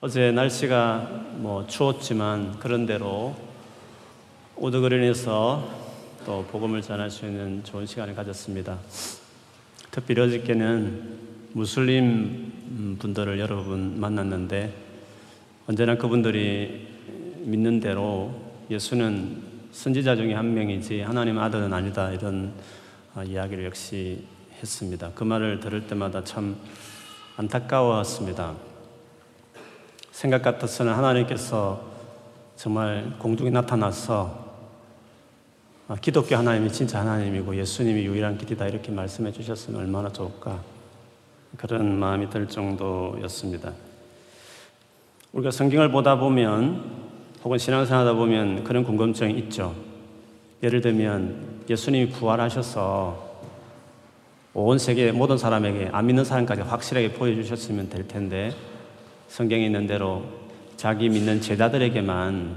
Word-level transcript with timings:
어제 0.00 0.30
날씨가 0.30 1.24
뭐 1.38 1.66
추웠지만 1.66 2.60
그런대로 2.60 3.34
오드그린에서 4.54 5.68
또 6.24 6.44
복음을 6.52 6.82
전할 6.82 7.10
수 7.10 7.26
있는 7.26 7.64
좋은 7.64 7.84
시간을 7.84 8.14
가졌습니다. 8.14 8.78
특별히 9.90 10.22
어저께는 10.22 11.18
무슬림 11.52 12.96
분들을 13.00 13.40
여러분 13.40 13.98
만났는데 13.98 14.72
언제나 15.66 15.96
그분들이 15.96 16.86
믿는 17.38 17.80
대로 17.80 18.32
예수는 18.70 19.42
선지자 19.72 20.14
중에 20.14 20.32
한 20.32 20.54
명이지 20.54 21.00
하나님 21.00 21.40
아들은 21.40 21.72
아니다 21.72 22.12
이런 22.12 22.52
아, 23.16 23.24
이야기를 23.24 23.64
역시 23.64 24.24
했습니다. 24.62 25.10
그 25.16 25.24
말을 25.24 25.58
들을 25.58 25.88
때마다 25.88 26.22
참 26.22 26.56
안타까웠습니다. 27.36 28.67
생각 30.18 30.42
같아서는 30.42 30.94
하나님께서 30.94 31.80
정말 32.56 33.14
공중에 33.20 33.50
나타나서 33.50 34.46
아, 35.86 35.94
기독교 36.00 36.34
하나님이 36.34 36.72
진짜 36.72 36.98
하나님이고 36.98 37.54
예수님이 37.54 38.04
유일한 38.04 38.36
길이다 38.36 38.66
이렇게 38.66 38.90
말씀해 38.90 39.30
주셨으면 39.30 39.80
얼마나 39.80 40.08
좋을까 40.08 40.58
그런 41.56 41.96
마음이 42.00 42.30
들 42.30 42.48
정도였습니다. 42.48 43.72
우리가 45.34 45.52
성경을 45.52 45.92
보다 45.92 46.18
보면 46.18 46.82
혹은 47.44 47.56
신앙생활 47.56 48.04
하다 48.04 48.14
보면 48.14 48.64
그런 48.64 48.82
궁금증이 48.82 49.38
있죠. 49.38 49.72
예를 50.64 50.80
들면 50.80 51.62
예수님이 51.70 52.08
부활하셔서 52.10 53.28
온 54.54 54.78
세계 54.80 55.12
모든 55.12 55.38
사람에게 55.38 55.90
안 55.92 56.06
믿는 56.06 56.24
사람까지 56.24 56.62
확실하게 56.62 57.12
보여주셨으면 57.12 57.88
될 57.88 58.08
텐데 58.08 58.52
성경에 59.28 59.66
있는 59.66 59.86
대로 59.86 60.24
자기 60.76 61.08
믿는 61.08 61.40
제자들에게만 61.40 62.56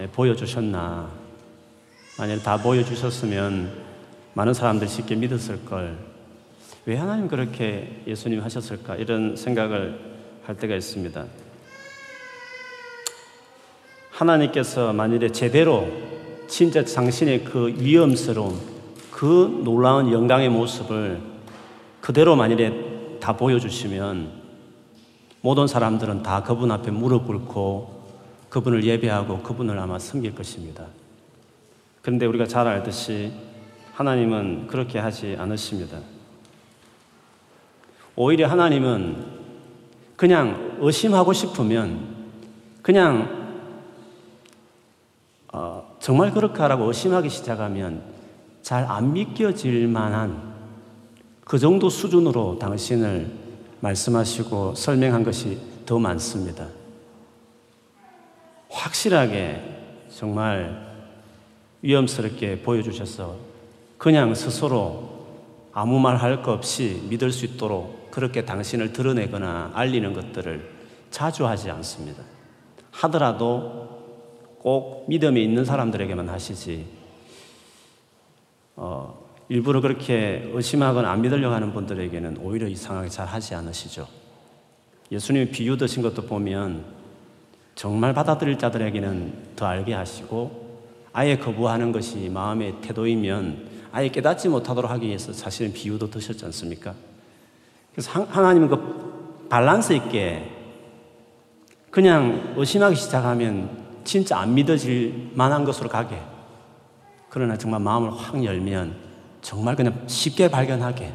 예, 0.00 0.06
보여주셨나. 0.08 1.08
만약 2.18 2.42
다 2.42 2.56
보여주셨으면 2.56 3.72
많은 4.32 4.54
사람들이 4.54 4.88
쉽게 4.88 5.14
믿었을 5.14 5.64
걸. 5.64 5.96
왜 6.86 6.96
하나님 6.96 7.28
그렇게 7.28 8.02
예수님 8.06 8.40
하셨을까? 8.42 8.96
이런 8.96 9.36
생각을 9.36 9.98
할 10.44 10.56
때가 10.56 10.74
있습니다. 10.74 11.24
하나님께서 14.10 14.92
만일에 14.92 15.30
제대로 15.30 15.88
진짜 16.48 16.84
당신의 16.84 17.44
그 17.44 17.68
위험스러운 17.78 18.58
그 19.10 19.62
놀라운 19.64 20.12
영광의 20.12 20.48
모습을 20.48 21.20
그대로 22.00 22.36
만일에 22.36 23.18
다 23.20 23.36
보여주시면 23.36 24.43
모든 25.44 25.66
사람들은 25.66 26.22
다 26.22 26.42
그분 26.42 26.70
앞에 26.70 26.90
무릎 26.90 27.26
꿇고 27.26 28.02
그분을 28.48 28.82
예배하고 28.82 29.42
그분을 29.42 29.78
아마 29.78 29.98
섬길 29.98 30.34
것입니다. 30.34 30.86
그런데 32.00 32.24
우리가 32.24 32.46
잘 32.46 32.66
알듯이 32.66 33.30
하나님은 33.92 34.68
그렇게 34.68 34.98
하지 34.98 35.36
않으십니다. 35.38 35.98
오히려 38.16 38.48
하나님은 38.48 39.42
그냥 40.16 40.78
의심하고 40.80 41.34
싶으면 41.34 42.14
그냥 42.80 43.68
어, 45.52 45.94
정말 46.00 46.32
그렇게하라고 46.32 46.86
의심하기 46.86 47.28
시작하면 47.28 48.02
잘 48.62 48.86
안 48.86 49.12
믿겨질 49.12 49.88
만한 49.88 50.54
그 51.44 51.58
정도 51.58 51.90
수준으로 51.90 52.58
당신을 52.58 53.43
말씀하시고 53.84 54.74
설명한 54.74 55.24
것이 55.24 55.58
더 55.84 55.98
많습니다. 55.98 56.68
확실하게 58.70 59.62
정말 60.08 60.94
위험스럽게 61.82 62.62
보여주셔서 62.62 63.36
그냥 63.98 64.34
스스로 64.34 65.26
아무 65.72 65.98
말 66.00 66.16
할 66.16 66.42
것 66.42 66.52
없이 66.52 67.06
믿을 67.10 67.30
수 67.30 67.44
있도록 67.44 68.10
그렇게 68.10 68.44
당신을 68.44 68.92
드러내거나 68.92 69.72
알리는 69.74 70.14
것들을 70.14 70.70
자주 71.10 71.46
하지 71.46 71.70
않습니다. 71.70 72.22
하더라도 72.90 74.02
꼭 74.60 75.04
믿음이 75.08 75.42
있는 75.42 75.64
사람들에게만 75.64 76.28
하시지, 76.28 76.86
어, 78.76 79.23
일부러 79.48 79.80
그렇게 79.80 80.50
의심하거나 80.52 81.10
안 81.10 81.20
믿으려고 81.20 81.54
하는 81.54 81.72
분들에게는 81.72 82.38
오히려 82.38 82.66
이상하게 82.66 83.08
잘 83.08 83.26
하지 83.26 83.54
않으시죠. 83.54 84.06
예수님이 85.12 85.50
비유 85.50 85.76
드신 85.76 86.02
것도 86.02 86.22
보면 86.22 86.84
정말 87.74 88.14
받아들일 88.14 88.58
자들에게는 88.58 89.54
더 89.56 89.66
알게 89.66 89.92
하시고 89.92 90.64
아예 91.12 91.36
거부하는 91.36 91.92
것이 91.92 92.28
마음의 92.28 92.80
태도이면 92.80 93.74
아예 93.92 94.08
깨닫지 94.08 94.48
못하도록 94.48 94.90
하기 94.90 95.06
위해서 95.06 95.32
사실은 95.32 95.72
비유도 95.72 96.10
드셨지 96.10 96.44
않습니까? 96.46 96.94
그래서 97.92 98.24
하나님은 98.24 98.68
그 98.68 99.46
밸런스 99.50 99.92
있게 99.92 100.50
그냥 101.90 102.54
의심하기 102.56 102.96
시작하면 102.96 103.84
진짜 104.02 104.38
안 104.38 104.54
믿어질 104.54 105.30
만한 105.34 105.64
것으로 105.64 105.88
가게. 105.88 106.20
그러나 107.28 107.56
정말 107.56 107.80
마음을 107.80 108.10
확 108.12 108.42
열면 108.42 108.96
정말 109.44 109.76
그냥 109.76 110.04
쉽게 110.06 110.48
발견하게 110.48 111.12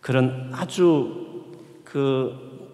그런 0.00 0.48
아주 0.52 1.42
그 1.84 2.70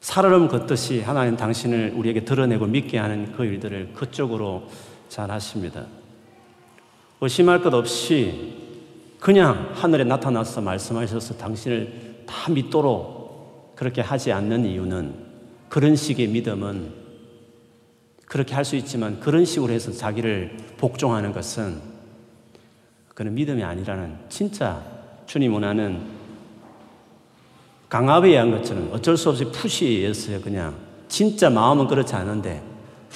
살얼음 0.00 0.48
걷듯이 0.48 1.00
하나님 1.00 1.38
당신을 1.38 1.94
우리에게 1.96 2.26
드러내고 2.26 2.66
믿게 2.66 2.98
하는 2.98 3.32
그 3.32 3.46
일들을 3.46 3.94
그쪽으로 3.94 4.68
잘 5.08 5.30
하십니다. 5.30 5.86
의심할 7.22 7.62
것 7.62 7.72
없이 7.72 8.54
그냥 9.18 9.72
하늘에 9.74 10.04
나타나서 10.04 10.60
말씀하셔서 10.60 11.38
당신을 11.38 12.24
다 12.26 12.52
믿도록 12.52 13.74
그렇게 13.74 14.02
하지 14.02 14.32
않는 14.32 14.66
이유는 14.66 15.14
그런 15.70 15.96
식의 15.96 16.28
믿음은 16.28 16.92
그렇게 18.26 18.54
할 18.54 18.66
수 18.66 18.76
있지만 18.76 19.18
그런 19.18 19.46
식으로 19.46 19.72
해서 19.72 19.90
자기를 19.92 20.58
복종하는 20.76 21.32
것은 21.32 21.95
그는 23.16 23.34
믿음이 23.34 23.64
아니라는 23.64 24.14
진짜 24.28 24.82
주님 25.24 25.54
원하는 25.54 26.02
강압에 27.88 28.28
의한 28.28 28.50
것처럼 28.50 28.90
어쩔 28.92 29.16
수 29.16 29.30
없이 29.30 29.46
푸시였어요, 29.46 30.42
그냥. 30.42 30.76
진짜 31.08 31.48
마음은 31.48 31.86
그렇지 31.86 32.14
않은데 32.14 32.62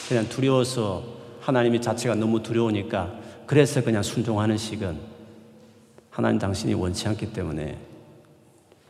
그냥 0.08 0.26
두려워서 0.30 1.04
하나님의 1.42 1.82
자체가 1.82 2.14
너무 2.14 2.42
두려우니까 2.42 3.12
그래서 3.44 3.84
그냥 3.84 4.02
순종하는 4.02 4.56
식은 4.56 4.96
하나님 6.08 6.38
당신이 6.38 6.72
원치 6.72 7.06
않기 7.06 7.34
때문에 7.34 7.76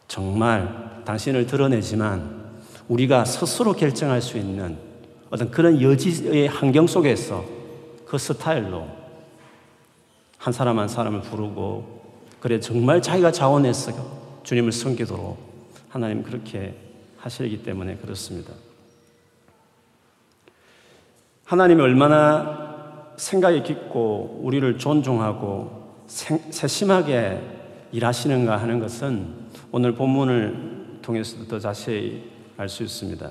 정말 0.06 1.03
당신을 1.04 1.47
드러내지만 1.47 2.53
우리가 2.87 3.25
스스로 3.25 3.72
결정할 3.72 4.22
수 4.22 4.38
있는 4.38 4.78
어떤 5.28 5.50
그런 5.50 5.82
여지의 5.82 6.47
환경 6.47 6.87
속에서 6.87 7.44
그 8.06 8.16
스타일로 8.16 9.00
한 10.41 10.55
사람 10.55 10.78
한 10.78 10.89
사람을 10.89 11.21
부르고 11.21 12.01
그래 12.41 12.59
정말 12.61 13.03
자기가 13.03 13.31
자원해서 13.31 13.93
주님을 14.43 14.73
섬기도록 14.73 15.37
하나님 15.91 16.23
그렇게 16.23 16.75
하시기 17.19 17.62
때문에 17.62 17.97
그렇습니다. 17.97 18.55
하나님이 21.45 21.83
얼마나 21.83 23.12
생각이 23.19 23.62
깊고 23.65 24.41
우리를 24.43 24.78
존중하고 24.78 26.06
세심하게 26.06 27.43
일하시는가 27.93 28.57
하는 28.57 28.81
것은 28.81 29.34
오늘 29.72 29.95
본문을 29.95 31.01
통해서도 31.03 31.49
더 31.49 31.59
자세히 31.59 32.31
알 32.57 32.67
수 32.71 32.83
있습니다. 32.83 33.31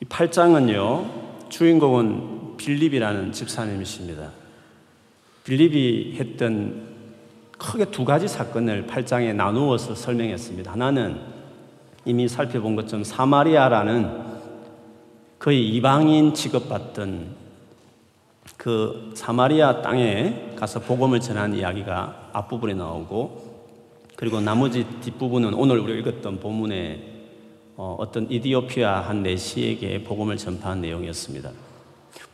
이 0.00 0.04
8장은요, 0.06 1.48
주인공은 1.48 2.56
빌립이라는 2.56 3.30
집사님이십니다. 3.30 4.41
빌립이 5.44 6.16
했던 6.18 6.92
크게 7.58 7.86
두 7.86 8.04
가지 8.04 8.28
사건을 8.28 8.86
8장에 8.86 9.34
나누어서 9.34 9.94
설명했습니다. 9.94 10.72
하나는 10.72 11.20
이미 12.04 12.28
살펴본 12.28 12.76
것처럼 12.76 13.04
사마리아라는 13.04 14.32
거의 15.38 15.68
이방인 15.68 16.34
취급받던 16.34 17.42
그 18.56 19.12
사마리아 19.14 19.82
땅에 19.82 20.54
가서 20.56 20.80
복음을 20.80 21.20
전한 21.20 21.54
이야기가 21.54 22.30
앞부분에 22.32 22.74
나오고 22.74 23.52
그리고 24.16 24.40
나머지 24.40 24.86
뒷부분은 25.00 25.54
오늘 25.54 25.78
우리가 25.80 26.10
읽었던 26.10 26.38
본문에 26.38 27.12
어, 27.76 27.98
떤 28.12 28.30
이디오피아 28.30 29.00
한 29.00 29.22
내시에게 29.22 30.04
복음을 30.04 30.36
전파한 30.36 30.80
내용이었습니다. 30.80 31.50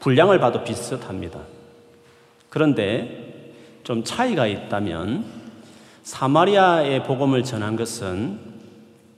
분량을 0.01 0.39
봐도 0.39 0.65
비슷합니다. 0.65 1.41
그런데 2.49 3.53
좀 3.85 4.05
차이가 4.05 4.47
있다면 4.47 5.25
사마리아의 6.03 7.05
복음을 7.05 7.43
전한 7.45 7.77
것은 7.77 8.41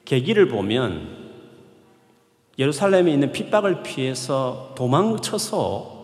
계기를 0.05 0.49
보면 0.49 1.19
예루살렘에 2.59 3.13
있는 3.13 3.33
핍박을 3.33 3.83
피해서 3.83 4.73
도망쳐서 4.77 6.01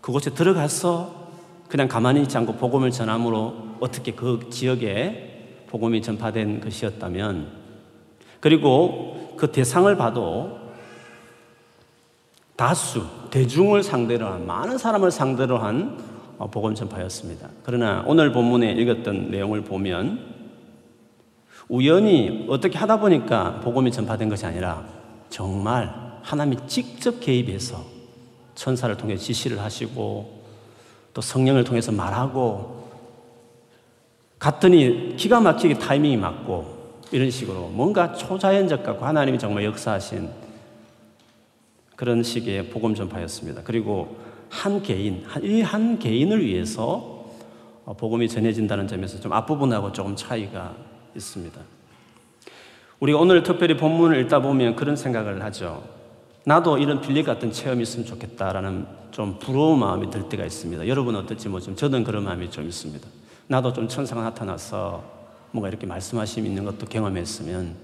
그곳에 0.00 0.30
들어가서 0.30 1.28
그냥 1.68 1.88
가만히 1.88 2.22
있지 2.22 2.36
않고 2.36 2.54
복음을 2.54 2.90
전함으로 2.90 3.76
어떻게 3.80 4.12
그 4.12 4.48
지역에 4.50 5.64
복음이 5.68 6.02
전파된 6.02 6.60
것이었다면 6.60 7.48
그리고 8.40 9.34
그 9.36 9.52
대상을 9.52 9.96
봐도 9.96 10.58
다수, 12.56 13.06
대중을 13.30 13.82
상대로 13.82 14.26
한, 14.26 14.46
많은 14.46 14.76
사람을 14.76 15.10
상대로 15.10 15.58
한 15.58 15.98
어, 15.98 16.19
복음 16.46 16.74
전파였습니다. 16.74 17.48
그러나 17.62 18.02
오늘 18.06 18.32
본문에 18.32 18.72
읽었던 18.72 19.30
내용을 19.30 19.62
보면 19.62 20.40
우연히 21.68 22.46
어떻게 22.48 22.78
하다 22.78 23.00
보니까 23.00 23.60
복음이 23.60 23.92
전파된 23.92 24.28
것이 24.28 24.46
아니라 24.46 24.86
정말 25.28 26.18
하나님이 26.22 26.56
직접 26.66 27.20
개입해서 27.20 27.84
천사를 28.54 28.94
통해 28.96 29.16
지시를 29.16 29.60
하시고 29.60 30.40
또 31.14 31.20
성령을 31.20 31.64
통해서 31.64 31.92
말하고 31.92 32.88
갔더니 34.38 35.16
기가 35.16 35.40
막히게 35.40 35.78
타이밍이 35.78 36.16
맞고 36.16 36.80
이런 37.12 37.30
식으로 37.30 37.68
뭔가 37.68 38.14
초자연적 38.14 38.82
같고 38.82 39.04
하나님이 39.04 39.38
정말 39.38 39.64
역사하신 39.64 40.30
그런 41.96 42.22
식의 42.22 42.70
복음 42.70 42.94
전파였습니다. 42.94 43.62
그리고 43.62 44.16
한 44.50 44.82
개인, 44.82 45.24
이 45.42 45.62
한 45.62 45.98
개인을 45.98 46.44
위해서 46.44 47.24
복음이 47.96 48.28
전해진다는 48.28 48.86
점에서 48.86 49.18
좀 49.20 49.32
앞부분하고 49.32 49.92
조금 49.92 50.14
차이가 50.14 50.74
있습니다. 51.16 51.60
우리가 53.00 53.18
오늘 53.18 53.42
특별히 53.42 53.76
본문을 53.76 54.20
읽다 54.20 54.40
보면 54.42 54.76
그런 54.76 54.94
생각을 54.96 55.42
하죠. 55.44 55.82
나도 56.44 56.78
이런 56.78 57.00
빌리 57.00 57.22
같은 57.22 57.50
체험이 57.52 57.82
있으면 57.82 58.06
좋겠다라는 58.06 58.86
좀 59.10 59.38
부러운 59.38 59.78
마음이 59.78 60.10
들 60.10 60.28
때가 60.28 60.44
있습니다. 60.44 60.86
여러분 60.88 61.16
어떨지 61.16 61.48
뭐좀 61.48 61.76
저는 61.76 62.04
그런 62.04 62.24
마음이 62.24 62.50
좀 62.50 62.66
있습니다. 62.66 63.06
나도 63.48 63.72
좀 63.72 63.88
천사가 63.88 64.22
나타나서 64.22 65.02
뭔가 65.52 65.68
이렇게 65.68 65.86
말씀하심 65.86 66.46
있는 66.46 66.64
것도 66.64 66.86
경험했으면 66.86 67.74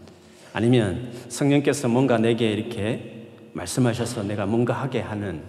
아니면 0.53 1.13
성령께서 1.29 1.89
뭔가 1.89 2.19
내게 2.19 2.51
이렇게 2.53 3.29
말씀하셔서 3.55 4.23
내가 4.23 4.47
뭔가 4.47 4.75
하게 4.75 5.01
하는 5.01 5.43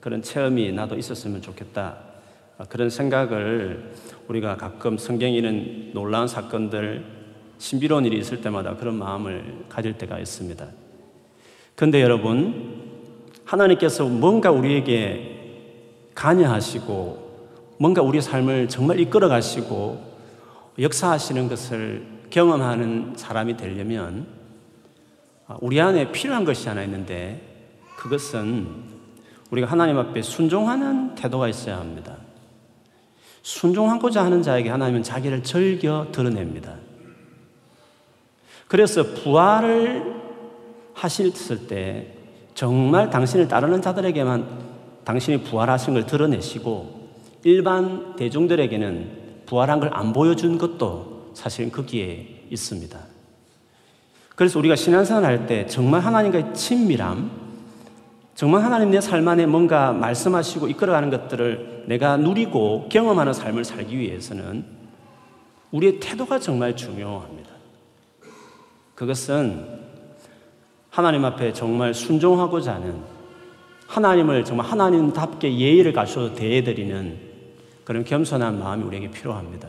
그런 0.00 0.22
체험이 0.22 0.72
나도 0.72 0.96
있었으면 0.96 1.42
좋겠다. 1.42 1.98
그런 2.68 2.90
생각을 2.90 3.92
우리가 4.28 4.56
가끔 4.56 4.98
성경에 4.98 5.36
있는 5.36 5.90
놀라운 5.94 6.26
사건들, 6.26 7.04
신비로운 7.58 8.04
일이 8.04 8.18
있을 8.18 8.40
때마다 8.40 8.76
그런 8.76 8.94
마음을 8.94 9.64
가질 9.68 9.98
때가 9.98 10.18
있습니다. 10.18 10.66
그런데 11.74 12.02
여러분, 12.02 12.98
하나님께서 13.44 14.06
뭔가 14.06 14.50
우리에게 14.50 15.36
관여하시고 16.14 17.28
뭔가 17.78 18.02
우리 18.02 18.20
삶을 18.20 18.68
정말 18.68 18.98
이끌어 18.98 19.28
가시고 19.28 20.04
역사하시는 20.78 21.48
것을 21.48 22.06
경험하는 22.30 23.14
사람이 23.16 23.56
되려면 23.56 24.26
우리 25.60 25.80
안에 25.80 26.12
필요한 26.12 26.44
것이 26.44 26.68
하나 26.68 26.82
있는데 26.82 27.40
그것은 27.96 28.97
우리가 29.50 29.66
하나님 29.66 29.98
앞에 29.98 30.22
순종하는 30.22 31.14
태도가 31.14 31.48
있어야 31.48 31.78
합니다. 31.78 32.16
순종하고자 33.42 34.24
하는 34.24 34.42
자에게 34.42 34.68
하나님은 34.68 35.02
자기를 35.02 35.42
즐겨 35.42 36.08
드러냅니다. 36.12 36.74
그래서 38.66 39.02
부활을 39.02 40.14
하셨을 40.94 41.66
때 41.66 42.14
정말 42.54 43.08
당신을 43.08 43.48
따르는 43.48 43.80
자들에게만 43.80 44.68
당신이 45.04 45.44
부활하신 45.44 45.94
걸 45.94 46.04
드러내시고 46.06 46.98
일반 47.44 48.16
대중들에게는 48.16 49.44
부활한 49.46 49.80
걸 49.80 49.90
안 49.94 50.12
보여준 50.12 50.58
것도 50.58 51.30
사실은 51.34 51.70
거기에 51.70 52.44
있습니다. 52.50 52.98
그래서 54.36 54.58
우리가 54.58 54.76
신앙생활 54.76 55.24
할 55.24 55.46
때 55.46 55.66
정말 55.66 56.00
하나님과의 56.02 56.52
친밀함, 56.54 57.47
정말 58.38 58.62
하나님 58.62 58.92
내 58.92 59.00
삶 59.00 59.26
안에 59.26 59.46
뭔가 59.46 59.92
말씀하시고 59.92 60.68
이끌어가는 60.68 61.10
것들을 61.10 61.86
내가 61.88 62.16
누리고 62.16 62.88
경험하는 62.88 63.32
삶을 63.32 63.64
살기 63.64 63.98
위해서는 63.98 64.64
우리의 65.72 65.98
태도가 65.98 66.38
정말 66.38 66.76
중요합니다. 66.76 67.50
그것은 68.94 69.66
하나님 70.88 71.24
앞에 71.24 71.52
정말 71.52 71.92
순종하고자 71.92 72.74
하는 72.74 73.02
하나님을 73.88 74.44
정말 74.44 74.66
하나님답게 74.66 75.58
예의를 75.58 75.92
갖춰서 75.92 76.36
대해드리는 76.36 77.18
그런 77.82 78.04
겸손한 78.04 78.60
마음이 78.60 78.84
우리에게 78.84 79.10
필요합니다. 79.10 79.68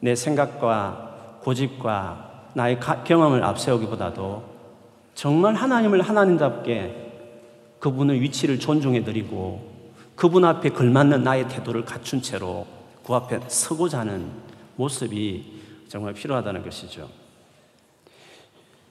내 0.00 0.14
생각과 0.14 1.38
고집과 1.40 2.48
나의 2.52 2.80
경험을 2.80 3.42
앞세우기보다도 3.42 4.42
정말 5.14 5.54
하나님을 5.54 6.02
하나님답게 6.02 7.08
그분의 7.80 8.20
위치를 8.20 8.60
존중해 8.60 9.04
드리고 9.04 9.68
그분 10.14 10.44
앞에 10.44 10.68
걸맞는 10.70 11.22
나의 11.22 11.48
태도를 11.48 11.84
갖춘 11.84 12.22
채로 12.22 12.66
그 13.04 13.14
앞에 13.14 13.40
서고자 13.48 14.00
하는 14.00 14.30
모습이 14.76 15.60
정말 15.88 16.12
필요하다는 16.14 16.62
것이죠. 16.62 17.08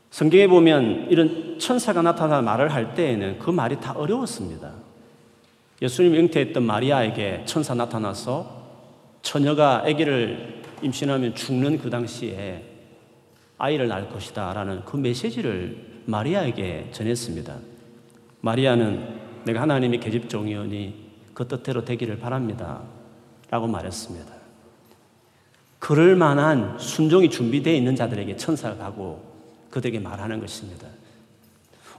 성경에 0.10 0.48
보면 0.48 1.08
이런 1.10 1.60
천사가 1.60 2.02
나타나 2.02 2.42
말을 2.42 2.74
할 2.74 2.96
때에는 2.96 3.40
그 3.40 3.52
말이 3.52 3.80
다 3.80 3.94
어려웠습니다. 3.94 4.74
예수님 5.82 6.16
잉태했던 6.16 6.64
마리아에게 6.64 7.44
천사 7.46 7.74
나타나서 7.74 8.60
처녀가 9.22 9.84
아기를 9.86 10.64
임신하면 10.82 11.36
죽는 11.36 11.78
그 11.78 11.90
당시에 11.90 12.64
아이를 13.58 13.88
낳을 13.88 14.10
것이다 14.10 14.54
라는 14.54 14.84
그 14.84 14.98
메시지를 14.98 16.04
마리아에게 16.06 16.90
전했습니다. 16.92 17.56
마리아는 18.42 19.20
내가 19.46 19.62
하나님의 19.62 20.00
계집종이오니 20.00 21.10
그 21.34 21.48
뜻대로 21.48 21.86
되기를 21.86 22.20
바랍니다. 22.20 22.82
라고 23.50 23.68
말했습니다. 23.68 24.32
그럴 25.80 26.16
만한 26.16 26.78
순종이 26.78 27.30
준비되어 27.30 27.74
있는 27.74 27.96
자들에게 27.96 28.36
천사가 28.36 28.78
가고 28.78 29.24
그들에게 29.70 30.00
말하는 30.00 30.40
것입니다. 30.40 30.88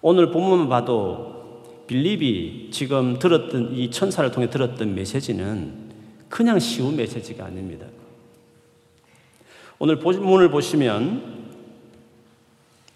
오늘 0.02 0.30
본문만 0.30 0.68
봐도 0.68 1.84
빌립이 1.86 2.70
지금 2.70 3.18
들었던 3.18 3.74
이 3.74 3.90
천사를 3.90 4.30
통해 4.30 4.48
들었던 4.48 4.94
메시지는 4.94 5.90
그냥 6.28 6.58
쉬운 6.58 6.96
메시지가 6.96 7.44
아닙니다. 7.46 7.86
오늘 9.78 9.98
본문을 9.98 10.50
보시면 10.50 11.39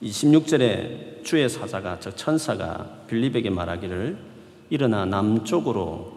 26절에 0.04 1.24
주의 1.24 1.48
사자가 1.48 1.98
저 1.98 2.14
천사가 2.14 3.04
빌립에게 3.08 3.48
말하기를 3.48 4.18
일어나 4.68 5.06
남쪽으로 5.06 6.12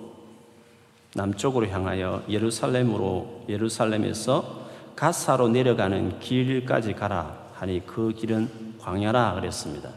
남쪽으로 1.16 1.68
향하여 1.68 2.24
예루살렘으로 2.30 3.46
예루살렘에서 3.48 4.68
가사로 4.96 5.48
내려가는 5.50 6.20
길까지 6.20 6.94
가라 6.94 7.48
하니 7.54 7.86
그 7.86 8.14
길은 8.14 8.76
광야라 8.80 9.36
그랬습니다. 9.36 9.90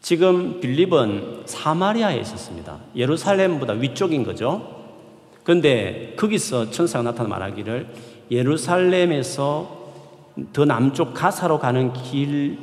지금 0.00 0.60
빌립은 0.60 1.42
사마리아에 1.46 2.18
있었습니다. 2.20 2.78
예루살렘보다 2.96 3.74
위쪽인 3.74 4.24
거죠. 4.24 4.84
그런데 5.44 6.14
거기서 6.16 6.70
천사가 6.70 7.02
나타나 7.02 7.28
말하기를 7.28 7.88
예루살렘에서 8.30 9.83
더 10.52 10.64
남쪽 10.64 11.14
가사로 11.14 11.58
가는 11.58 11.92
길, 11.92 12.58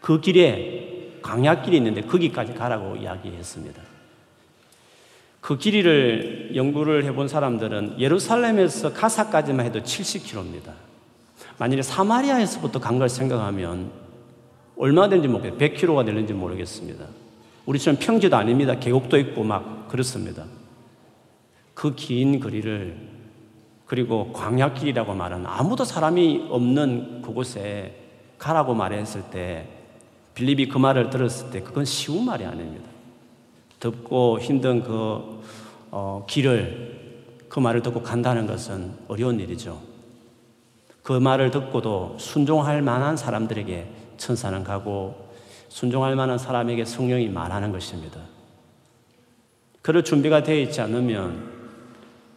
그 0.00 0.20
길에 0.20 1.18
광야길이 1.22 1.76
있는데 1.76 2.02
거기까지 2.02 2.54
가라고 2.54 2.96
이야기했습니다. 2.96 3.82
그 5.40 5.56
길이를 5.58 6.52
연구를 6.54 7.04
해본 7.04 7.28
사람들은 7.28 8.00
예루살렘에서 8.00 8.92
가사까지만 8.92 9.66
해도 9.66 9.80
70km입니다. 9.80 10.72
만일에 11.58 11.82
사마리아에서부터 11.82 12.80
간 12.80 12.98
걸 12.98 13.08
생각하면 13.08 13.90
얼마 14.76 15.08
되는지 15.08 15.28
모르겠어요. 15.28 15.58
100km가 15.58 16.04
되는지 16.06 16.32
모르겠습니다. 16.32 17.04
우리처럼 17.66 17.98
평지도 17.98 18.36
아닙니다. 18.36 18.78
계곡도 18.78 19.18
있고 19.18 19.42
막 19.44 19.88
그렇습니다. 19.88 20.44
그 21.74 21.94
긴 21.94 22.40
거리를 22.40 22.96
그리고 23.88 24.32
광야길이라고 24.34 25.14
말하는 25.14 25.46
아무도 25.46 25.84
사람이 25.84 26.48
없는 26.50 27.22
그곳에 27.22 27.96
가라고 28.38 28.74
말했을 28.74 29.22
때 29.30 29.66
빌립이 30.34 30.68
그 30.68 30.76
말을 30.76 31.08
들었을 31.10 31.50
때 31.50 31.62
그건 31.62 31.86
쉬운 31.86 32.26
말이 32.26 32.44
아닙니다. 32.44 32.88
덥고 33.80 34.40
힘든 34.40 34.82
그 34.82 35.42
어, 35.90 36.24
길을 36.28 37.24
그 37.48 37.60
말을 37.60 37.80
듣고 37.80 38.02
간다는 38.02 38.46
것은 38.46 38.92
어려운 39.08 39.40
일이죠. 39.40 39.80
그 41.02 41.12
말을 41.14 41.50
듣고도 41.50 42.16
순종할 42.18 42.82
만한 42.82 43.16
사람들에게 43.16 43.90
천사는 44.18 44.62
가고 44.64 45.30
순종할 45.70 46.14
만한 46.14 46.36
사람에게 46.36 46.84
성령이 46.84 47.28
말하는 47.28 47.72
것입니다. 47.72 48.20
그럴 49.80 50.04
준비가 50.04 50.42
되어 50.42 50.56
있지 50.56 50.82
않으면 50.82 51.57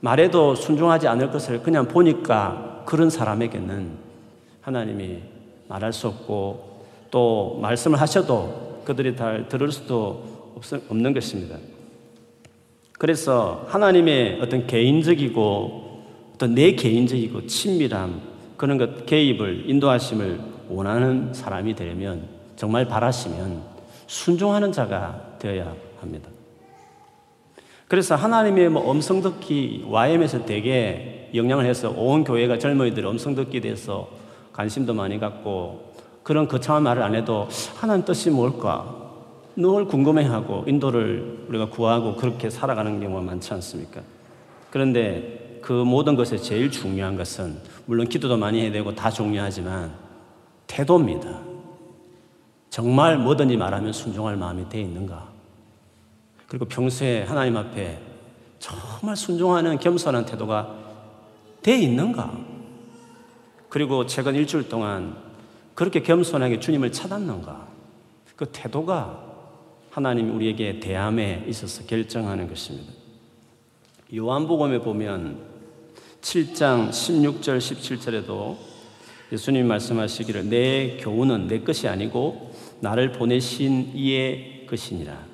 말해도 0.01 0.55
순종하지 0.55 1.07
않을 1.07 1.31
것을 1.31 1.63
그냥 1.63 1.87
보니까 1.87 2.83
그런 2.85 3.09
사람에게는 3.09 3.91
하나님이 4.61 5.19
말할 5.67 5.93
수 5.93 6.07
없고 6.07 6.85
또 7.09 7.59
말씀을 7.61 7.99
하셔도 8.01 8.81
그들이 8.83 9.15
다 9.15 9.47
들을 9.47 9.71
수도 9.71 10.53
없는 10.89 11.13
것입니다. 11.13 11.57
그래서 12.97 13.65
하나님의 13.69 14.39
어떤 14.41 14.67
개인적이고 14.67 16.03
어떤 16.35 16.55
내 16.55 16.73
개인적이고 16.73 17.47
친밀함 17.47 18.21
그런 18.57 18.77
것 18.77 19.05
개입을 19.05 19.69
인도하심을 19.69 20.39
원하는 20.69 21.33
사람이 21.33 21.75
되려면 21.75 22.27
정말 22.55 22.87
바라시면 22.87 23.61
순종하는 24.07 24.71
자가 24.71 25.37
되어야 25.39 25.73
합니다. 25.99 26.30
그래서 27.91 28.15
하나님의 28.15 28.69
뭐 28.69 28.89
음성 28.89 29.21
듣기 29.21 29.83
YM에서 29.85 30.45
되게 30.45 31.29
영향을 31.35 31.65
해서 31.65 31.89
온 31.89 32.23
교회가 32.23 32.57
젊은이들 32.57 33.03
음성 33.03 33.35
듣기에 33.35 33.59
대해서 33.59 34.07
관심도 34.53 34.93
많이 34.93 35.19
갖고 35.19 35.91
그런 36.23 36.47
거창한 36.47 36.83
말을 36.83 37.03
안 37.03 37.15
해도 37.15 37.49
하나님 37.75 38.05
뜻이 38.05 38.29
뭘까 38.29 38.95
늘 39.57 39.83
궁금해하고 39.83 40.63
인도를 40.67 41.47
우리가 41.49 41.69
구하고 41.69 42.15
그렇게 42.15 42.49
살아가는 42.49 42.97
경우가 43.01 43.23
많지 43.23 43.53
않습니까? 43.55 43.99
그런데 44.69 45.59
그 45.61 45.73
모든 45.73 46.15
것에 46.15 46.37
제일 46.37 46.71
중요한 46.71 47.17
것은 47.17 47.57
물론 47.87 48.07
기도도 48.07 48.37
많이 48.37 48.61
해야 48.61 48.71
되고 48.71 48.95
다 48.95 49.09
중요하지만 49.09 49.91
태도입니다. 50.65 51.41
정말 52.69 53.17
뭐든지 53.17 53.57
말하면 53.57 53.91
순종할 53.91 54.37
마음이 54.37 54.69
돼 54.69 54.79
있는가? 54.79 55.30
그리고 56.51 56.65
평소에 56.65 57.23
하나님 57.23 57.55
앞에 57.55 57.97
정말 58.59 59.15
순종하는 59.15 59.79
겸손한 59.79 60.25
태도가 60.25 60.75
돼 61.63 61.79
있는가? 61.79 62.37
그리고 63.69 64.05
최근 64.05 64.35
일주일 64.35 64.67
동안 64.67 65.15
그렇게 65.75 66.01
겸손하게 66.01 66.59
주님을 66.59 66.91
찾았는가? 66.91 67.69
그 68.35 68.47
태도가 68.51 69.23
하나님 69.91 70.35
우리에게 70.35 70.81
대함에 70.81 71.45
있어서 71.47 71.85
결정하는 71.85 72.49
것입니다. 72.49 72.91
요한복음에 74.13 74.79
보면 74.79 75.39
7장 76.19 76.89
16절 76.89 77.59
17절에도 77.59 78.57
예수님이 79.31 79.65
말씀하시기를 79.69 80.49
내 80.49 80.97
교훈은 80.97 81.47
내 81.47 81.61
것이 81.61 81.87
아니고 81.87 82.51
나를 82.81 83.13
보내신 83.13 83.93
이의 83.95 84.67
것이니라. 84.69 85.30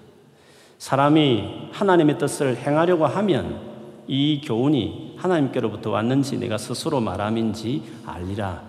사람이 0.78 1.70
하나님의 1.72 2.18
뜻을 2.18 2.58
행하려고 2.58 3.06
하면 3.06 3.60
이 4.08 4.42
교훈이 4.44 5.16
하나님께로부터 5.18 5.90
왔는지 5.92 6.38
내가 6.38 6.58
스스로 6.58 7.00
말함인지 7.02 7.84
알리라. 8.06 8.62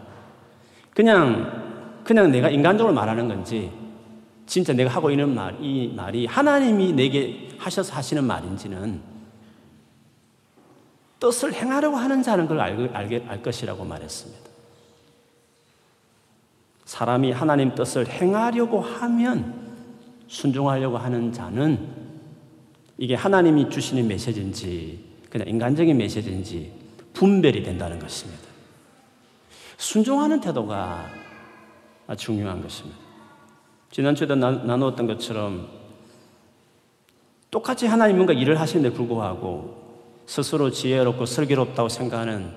그냥, 0.94 2.00
그냥 2.04 2.30
내가 2.30 2.48
인간적으로 2.48 2.94
말하는 2.94 3.28
건지, 3.28 3.70
진짜 4.46 4.72
내가 4.72 4.90
하고 4.90 5.10
있는 5.10 5.34
말, 5.34 5.56
이 5.62 5.92
말이 5.94 6.26
하나님이 6.26 6.92
내게 6.92 7.48
하셔서 7.58 7.94
하시는 7.94 8.24
말인지는 8.24 9.00
뜻을 11.20 11.52
행하려고 11.52 11.96
하는 11.96 12.22
자는 12.22 12.48
그걸 12.48 12.60
알, 12.60 12.90
알, 12.94 13.24
알 13.28 13.42
것이라고 13.42 13.84
말했습니다. 13.84 14.48
사람이 16.84 17.32
하나님 17.32 17.74
뜻을 17.74 18.08
행하려고 18.08 18.80
하면 18.80 19.57
순종하려고 20.28 20.98
하는 20.98 21.32
자는 21.32 21.88
이게 22.98 23.14
하나님이 23.14 23.70
주시는 23.70 24.06
메시지인지 24.06 25.04
그냥 25.30 25.48
인간적인 25.48 25.96
메시지인지 25.96 26.72
분별이 27.14 27.62
된다는 27.62 27.98
것입니다. 27.98 28.42
순종하는 29.76 30.40
태도가 30.40 31.06
중요한 32.16 32.62
것입니다. 32.62 32.98
지난주에도 33.90 34.34
나, 34.34 34.50
나누었던 34.50 35.06
것처럼 35.06 35.68
똑같이 37.50 37.86
하나님 37.86 38.16
뭔가 38.16 38.32
일을 38.32 38.60
하시는데 38.60 38.94
불구하고 38.94 39.78
스스로 40.26 40.70
지혜롭고 40.70 41.24
슬기롭다고 41.24 41.88
생각하는 41.88 42.52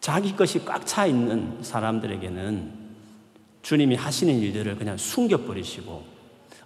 자기 0.00 0.34
것이 0.34 0.64
꽉 0.64 0.84
차 0.84 1.06
있는 1.06 1.62
사람들에게는 1.62 2.82
주님이 3.62 3.94
하시는 3.94 4.34
일들을 4.34 4.76
그냥 4.76 4.96
숨겨버리시고 4.96 6.11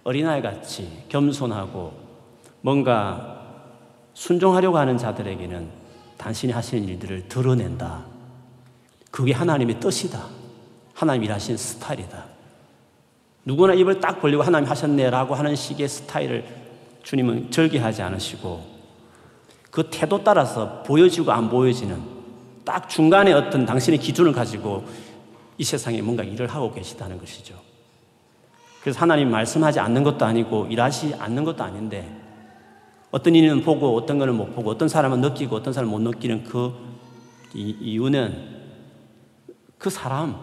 어린아이 0.07 0.41
같이 0.41 0.89
겸손하고 1.09 1.91
뭔가 2.61 3.43
순종하려고 4.13 4.77
하는 4.77 4.97
자들에게는 4.97 5.67
당신이 6.17 6.53
하시는 6.53 6.87
일들을 6.87 7.27
드러낸다. 7.27 8.05
그게 9.11 9.33
하나님의 9.33 9.81
뜻이다. 9.81 10.23
하나님 10.93 11.25
일하신 11.25 11.57
스타일이다. 11.57 12.23
누구나 13.43 13.73
입을 13.73 13.99
딱 13.99 14.21
벌리고 14.21 14.43
하나님 14.43 14.69
하셨네라고 14.69 15.35
하는 15.35 15.57
식의 15.57 15.89
스타일을 15.89 16.45
주님은 17.03 17.51
절개하지 17.51 18.01
않으시고 18.01 18.65
그 19.69 19.89
태도 19.89 20.23
따라서 20.23 20.83
보여지고 20.83 21.33
안 21.33 21.49
보여지는 21.49 22.01
딱 22.63 22.87
중간에 22.87 23.33
어떤 23.33 23.65
당신의 23.65 23.99
기준을 23.99 24.31
가지고 24.31 24.85
이 25.57 25.65
세상에 25.65 26.01
뭔가 26.01 26.23
일을 26.23 26.47
하고 26.47 26.73
계시다는 26.73 27.17
것이죠. 27.17 27.67
그래서 28.87 29.01
하나님 29.01 29.29
말씀하지 29.31 29.81
않는 29.81 30.01
것도 30.03 30.23
아니고 30.23 30.67
일하시 30.67 31.13
않는 31.15 31.43
것도 31.43 31.61
아닌데 31.61 32.09
어떤 33.11 33.35
이는 33.35 33.61
보고 33.61 33.97
어떤 33.97 34.17
거는 34.17 34.33
못 34.33 34.55
보고 34.55 34.69
어떤 34.69 34.87
사람은 34.87 35.19
느끼고 35.19 35.57
어떤 35.57 35.73
사람은 35.73 35.91
못 35.91 35.99
느끼는 35.99 36.45
그 36.45 36.73
이유는 37.53 38.61
그 39.77 39.89
사람, 39.89 40.37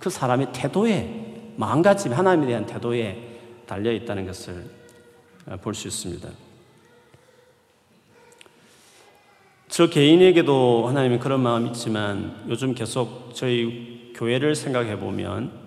그 0.00 0.10
사람의 0.10 0.48
태도에 0.52 1.52
마음가짐, 1.54 2.12
하나님에 2.12 2.48
대한 2.48 2.66
태도에 2.66 3.62
달려 3.64 3.92
있다는 3.92 4.26
것을 4.26 4.68
볼 5.62 5.72
수 5.72 5.86
있습니다. 5.86 6.28
저 9.68 9.86
개인에게도 9.88 10.88
하나님이 10.88 11.20
그런 11.20 11.44
마음이 11.44 11.68
있지만 11.68 12.42
요즘 12.48 12.74
계속 12.74 13.30
저희 13.34 14.10
교회를 14.16 14.56
생각해 14.56 14.98
보면 14.98 15.63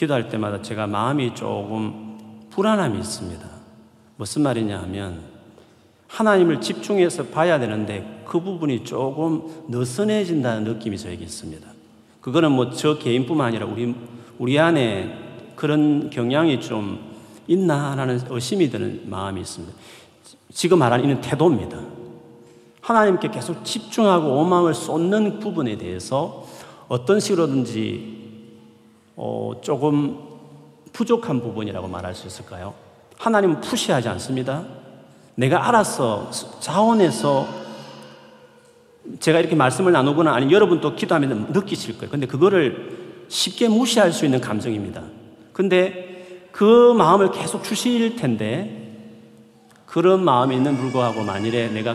기도할 0.00 0.30
때마다 0.30 0.62
제가 0.62 0.86
마음이 0.86 1.34
조금 1.34 2.16
불안함이 2.48 2.98
있습니다. 2.98 3.46
무슨 4.16 4.40
말이냐 4.40 4.80
하면 4.80 5.20
하나님을 6.08 6.62
집중해서 6.62 7.24
봐야 7.26 7.58
되는데 7.58 8.22
그 8.24 8.40
부분이 8.40 8.84
조금 8.84 9.42
느슨해진다는 9.68 10.64
느낌이 10.64 10.96
저에게 10.96 11.22
있습니다. 11.22 11.68
그거는 12.22 12.52
뭐 12.52 12.70
저 12.70 12.96
개인뿐만 12.96 13.48
아니라 13.48 13.66
우리, 13.66 13.94
우리 14.38 14.58
안에 14.58 15.18
그런 15.54 16.08
경향이 16.08 16.62
좀 16.62 16.98
있나 17.46 17.90
하는 17.90 18.20
의심이 18.30 18.70
드는 18.70 19.02
마음이 19.04 19.42
있습니다. 19.42 19.74
지금 20.50 20.78
말하는 20.78 21.04
이는 21.04 21.20
태도입니다. 21.20 21.78
하나님께 22.80 23.30
계속 23.30 23.62
집중하고 23.66 24.28
온 24.40 24.48
마음을 24.48 24.72
쏟는 24.72 25.40
부분에 25.40 25.76
대해서 25.76 26.46
어떤 26.88 27.20
식으로든지 27.20 28.19
어, 29.22 29.52
조금 29.60 30.18
부족한 30.94 31.42
부분이라고 31.42 31.86
말할 31.88 32.14
수 32.14 32.26
있을까요? 32.26 32.72
하나님은 33.18 33.60
푸시하지 33.60 34.08
않습니다. 34.08 34.64
내가 35.34 35.68
알아서 35.68 36.30
자원해서 36.60 37.46
제가 39.18 39.40
이렇게 39.40 39.54
말씀을 39.54 39.92
나누거나 39.92 40.32
아니면 40.32 40.52
여러분도 40.52 40.96
기도하면 40.96 41.52
느끼실 41.52 41.98
거예요. 41.98 42.10
근데 42.10 42.26
그거를 42.26 43.26
쉽게 43.28 43.68
무시할 43.68 44.10
수 44.10 44.24
있는 44.24 44.40
감정입니다. 44.40 45.02
근데 45.52 46.48
그 46.50 46.94
마음을 46.94 47.30
계속 47.30 47.62
주실 47.62 48.16
텐데 48.16 49.04
그런 49.84 50.24
마음이 50.24 50.56
있는 50.56 50.78
불구하고 50.78 51.24
만일에 51.24 51.68
내가 51.68 51.94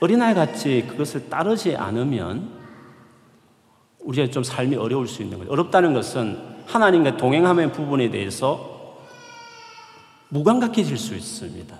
어린아이 0.00 0.32
같이 0.34 0.86
그것을 0.88 1.28
따르지 1.28 1.76
않으면 1.76 2.55
우리가 4.06 4.30
좀 4.30 4.42
삶이 4.42 4.76
어려울 4.76 5.06
수 5.06 5.22
있는 5.22 5.38
거예요. 5.38 5.52
어렵다는 5.52 5.92
것은 5.92 6.38
하나님과 6.66 7.16
동행하는 7.16 7.72
부분에 7.72 8.10
대해서 8.10 8.98
무감각해질 10.28 10.96
수 10.96 11.14
있습니다. 11.14 11.76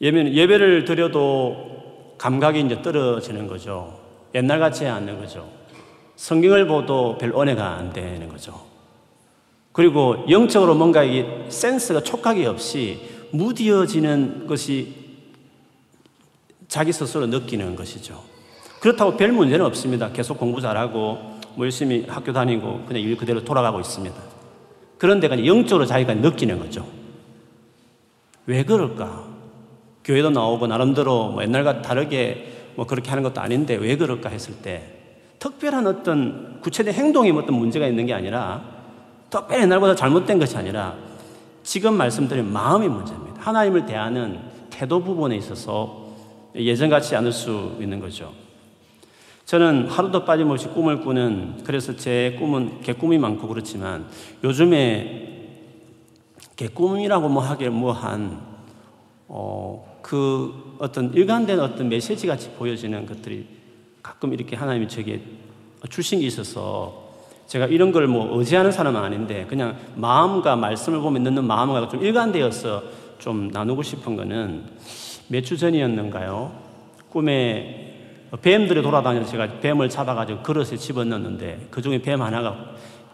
예배는 0.00 0.34
예배를 0.34 0.84
드려도 0.84 2.14
감각이 2.18 2.60
이제 2.60 2.82
떨어지는 2.82 3.46
거죠. 3.46 4.00
옛날 4.34 4.58
같지 4.58 4.86
않는 4.86 5.18
거죠. 5.18 5.48
성경을 6.16 6.66
보도 6.66 7.18
별 7.18 7.30
은혜가 7.30 7.76
안 7.76 7.92
되는 7.92 8.28
거죠. 8.28 8.64
그리고 9.72 10.24
영적으로 10.30 10.74
뭔가 10.74 11.04
이 11.04 11.24
센스가 11.48 12.02
촉각이 12.02 12.46
없이 12.46 13.00
무디어지는 13.32 14.46
것이 14.46 14.94
자기 16.68 16.92
스스로 16.92 17.26
느끼는 17.26 17.76
것이죠. 17.76 18.33
그렇다고 18.84 19.16
별 19.16 19.32
문제는 19.32 19.64
없습니다. 19.64 20.10
계속 20.10 20.36
공부 20.36 20.60
잘하고 20.60 20.98
뭐 21.54 21.64
열심히 21.64 22.04
학교 22.06 22.34
다니고 22.34 22.82
그냥 22.86 23.02
일 23.02 23.16
그대로 23.16 23.42
돌아가고 23.42 23.80
있습니다. 23.80 24.14
그런데 24.98 25.26
그냥 25.26 25.46
영적으로 25.46 25.86
자기가 25.86 26.12
느끼는 26.12 26.58
거죠. 26.58 26.86
왜 28.44 28.62
그럴까? 28.62 29.24
교회도 30.04 30.28
나오고 30.28 30.66
나름대로 30.66 31.30
뭐 31.30 31.42
옛날과 31.42 31.80
다르게 31.80 32.72
뭐 32.74 32.86
그렇게 32.86 33.08
하는 33.08 33.22
것도 33.22 33.40
아닌데 33.40 33.74
왜 33.74 33.96
그럴까 33.96 34.28
했을 34.28 34.52
때 34.56 34.82
특별한 35.38 35.86
어떤 35.86 36.60
구체적인 36.60 36.92
행동에 36.92 37.30
어떤 37.30 37.56
문제가 37.56 37.86
있는 37.86 38.04
게 38.04 38.12
아니라 38.12 38.62
특별히 39.30 39.62
옛날보다 39.62 39.94
잘못된 39.94 40.38
것이 40.38 40.58
아니라 40.58 40.94
지금 41.62 41.94
말씀드린 41.94 42.52
마음의 42.52 42.90
문제입니다. 42.90 43.40
하나님을 43.40 43.86
대하는 43.86 44.40
태도 44.68 45.02
부분에 45.02 45.36
있어서 45.36 46.04
예전같이 46.54 47.16
않을 47.16 47.32
수 47.32 47.78
있는 47.80 47.98
거죠. 47.98 48.43
저는 49.44 49.88
하루도 49.88 50.24
빠짐없이 50.24 50.68
꿈을 50.68 51.00
꾸는 51.00 51.62
그래서 51.64 51.94
제 51.96 52.36
꿈은 52.38 52.80
개꿈이 52.80 53.18
많고 53.18 53.46
그렇지만 53.48 54.06
요즘에 54.42 55.48
개꿈이라고 56.56 57.28
뭐 57.28 57.42
하길 57.42 57.70
뭐한 57.70 58.40
어, 59.28 59.98
그 60.02 60.76
어떤 60.78 61.12
일관된 61.12 61.58
어떤 61.60 61.88
메시지 61.88 62.26
같이 62.26 62.50
보여지는 62.50 63.06
것들이 63.06 63.46
가끔 64.02 64.32
이렇게 64.32 64.56
하나님이 64.56 64.88
저에게 64.88 65.20
주신 65.90 66.20
게 66.20 66.26
있어서 66.26 67.02
제가 67.46 67.66
이런 67.66 67.92
걸 67.92 68.06
뭐 68.06 68.38
의지하는 68.38 68.72
사람은 68.72 69.00
아닌데 69.00 69.44
그냥 69.48 69.76
마음과 69.96 70.56
말씀을 70.56 71.00
보면 71.00 71.22
넣는 71.24 71.44
마음과 71.44 71.88
좀 71.88 72.02
일관되어서 72.02 72.82
좀 73.18 73.48
나누고 73.48 73.82
싶은 73.82 74.16
거는 74.16 74.64
몇 75.28 75.42
주 75.44 75.56
전이었는가요? 75.58 76.52
꿈에 77.10 77.83
뱀들이 78.40 78.82
돌아다녀서 78.82 79.30
제가 79.30 79.60
뱀을 79.60 79.88
잡아가지고 79.88 80.42
그릇에 80.42 80.76
집어넣는데 80.76 81.68
그 81.70 81.82
중에 81.82 82.00
뱀 82.02 82.20
하나가 82.22 82.56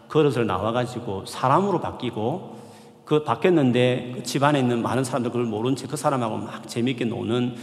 그릇을 0.07 0.45
나와가지고 0.47 1.25
사람으로 1.25 1.79
바뀌고 1.79 2.59
그 3.05 3.23
바뀌었는데 3.23 4.11
그 4.15 4.23
집안에 4.23 4.59
있는 4.59 4.81
많은 4.81 5.03
사람들 5.03 5.31
그걸 5.31 5.45
모른 5.45 5.75
채 5.75 5.85
그 5.87 5.97
사람하고 5.97 6.37
막 6.37 6.67
재밌게 6.67 7.05
노는 7.05 7.55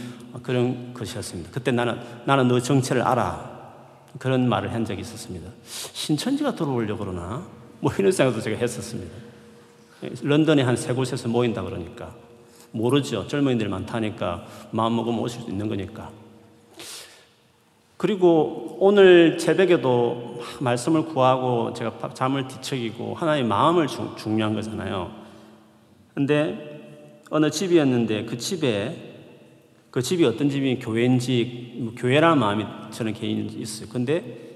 그런 0.43 0.93
것이었습니다. 0.93 1.49
그때 1.51 1.71
나는 1.71 1.99
나는 2.25 2.47
너 2.47 2.59
정체를 2.59 3.01
알아. 3.01 3.57
그런 4.19 4.47
말을 4.49 4.73
한 4.73 4.85
적이 4.85 5.01
있었습니다. 5.01 5.49
신천지가 5.65 6.55
들어오려고 6.55 7.05
그러나? 7.05 7.43
뭐 7.79 7.91
이런 7.97 8.11
생각도 8.11 8.41
제가 8.41 8.57
했었습니다. 8.57 9.11
런던에 10.23 10.61
한 10.63 10.75
세 10.77 10.93
곳에서 10.93 11.27
모인다 11.27 11.61
그러니까. 11.63 12.11
모르죠. 12.71 13.27
젊은이들 13.27 13.67
많다니까 13.69 14.45
마음 14.71 14.95
먹으면 14.95 15.19
오실 15.19 15.41
수 15.41 15.49
있는 15.49 15.67
거니까. 15.67 16.09
그리고 17.99 18.77
오늘 18.79 19.37
새벽에도 19.37 20.39
말씀을 20.61 21.03
구하고 21.03 21.73
제가 21.73 22.13
잠을 22.13 22.47
뒤척이고 22.47 23.13
하나의 23.13 23.43
마음을 23.43 23.87
주, 23.87 24.15
중요한 24.17 24.53
거잖아요. 24.53 25.11
근데 26.13 27.25
어느 27.29 27.51
집이었는데 27.51 28.23
그 28.23 28.37
집에 28.37 28.95
그 29.91 30.01
집이 30.01 30.23
어떤 30.23 30.49
집이 30.49 30.79
교회인지 30.79 31.73
뭐 31.79 31.93
교회라는 31.93 32.39
마음이 32.39 32.63
저는 32.91 33.11
개인 33.11 33.49
있어요. 33.49 33.89
근데 33.89 34.47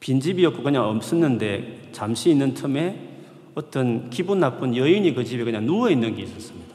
빈 0.00 0.18
집이었고 0.18 0.62
그냥 0.62 0.88
없었는데 0.88 1.90
잠시 1.92 2.30
있는 2.30 2.54
틈에 2.54 3.06
어떤 3.54 4.08
기분 4.08 4.40
나쁜 4.40 4.74
여인이 4.74 5.12
그 5.12 5.24
집에 5.24 5.44
그냥 5.44 5.66
누워 5.66 5.90
있는 5.90 6.16
게 6.16 6.22
있었습니다. 6.22 6.74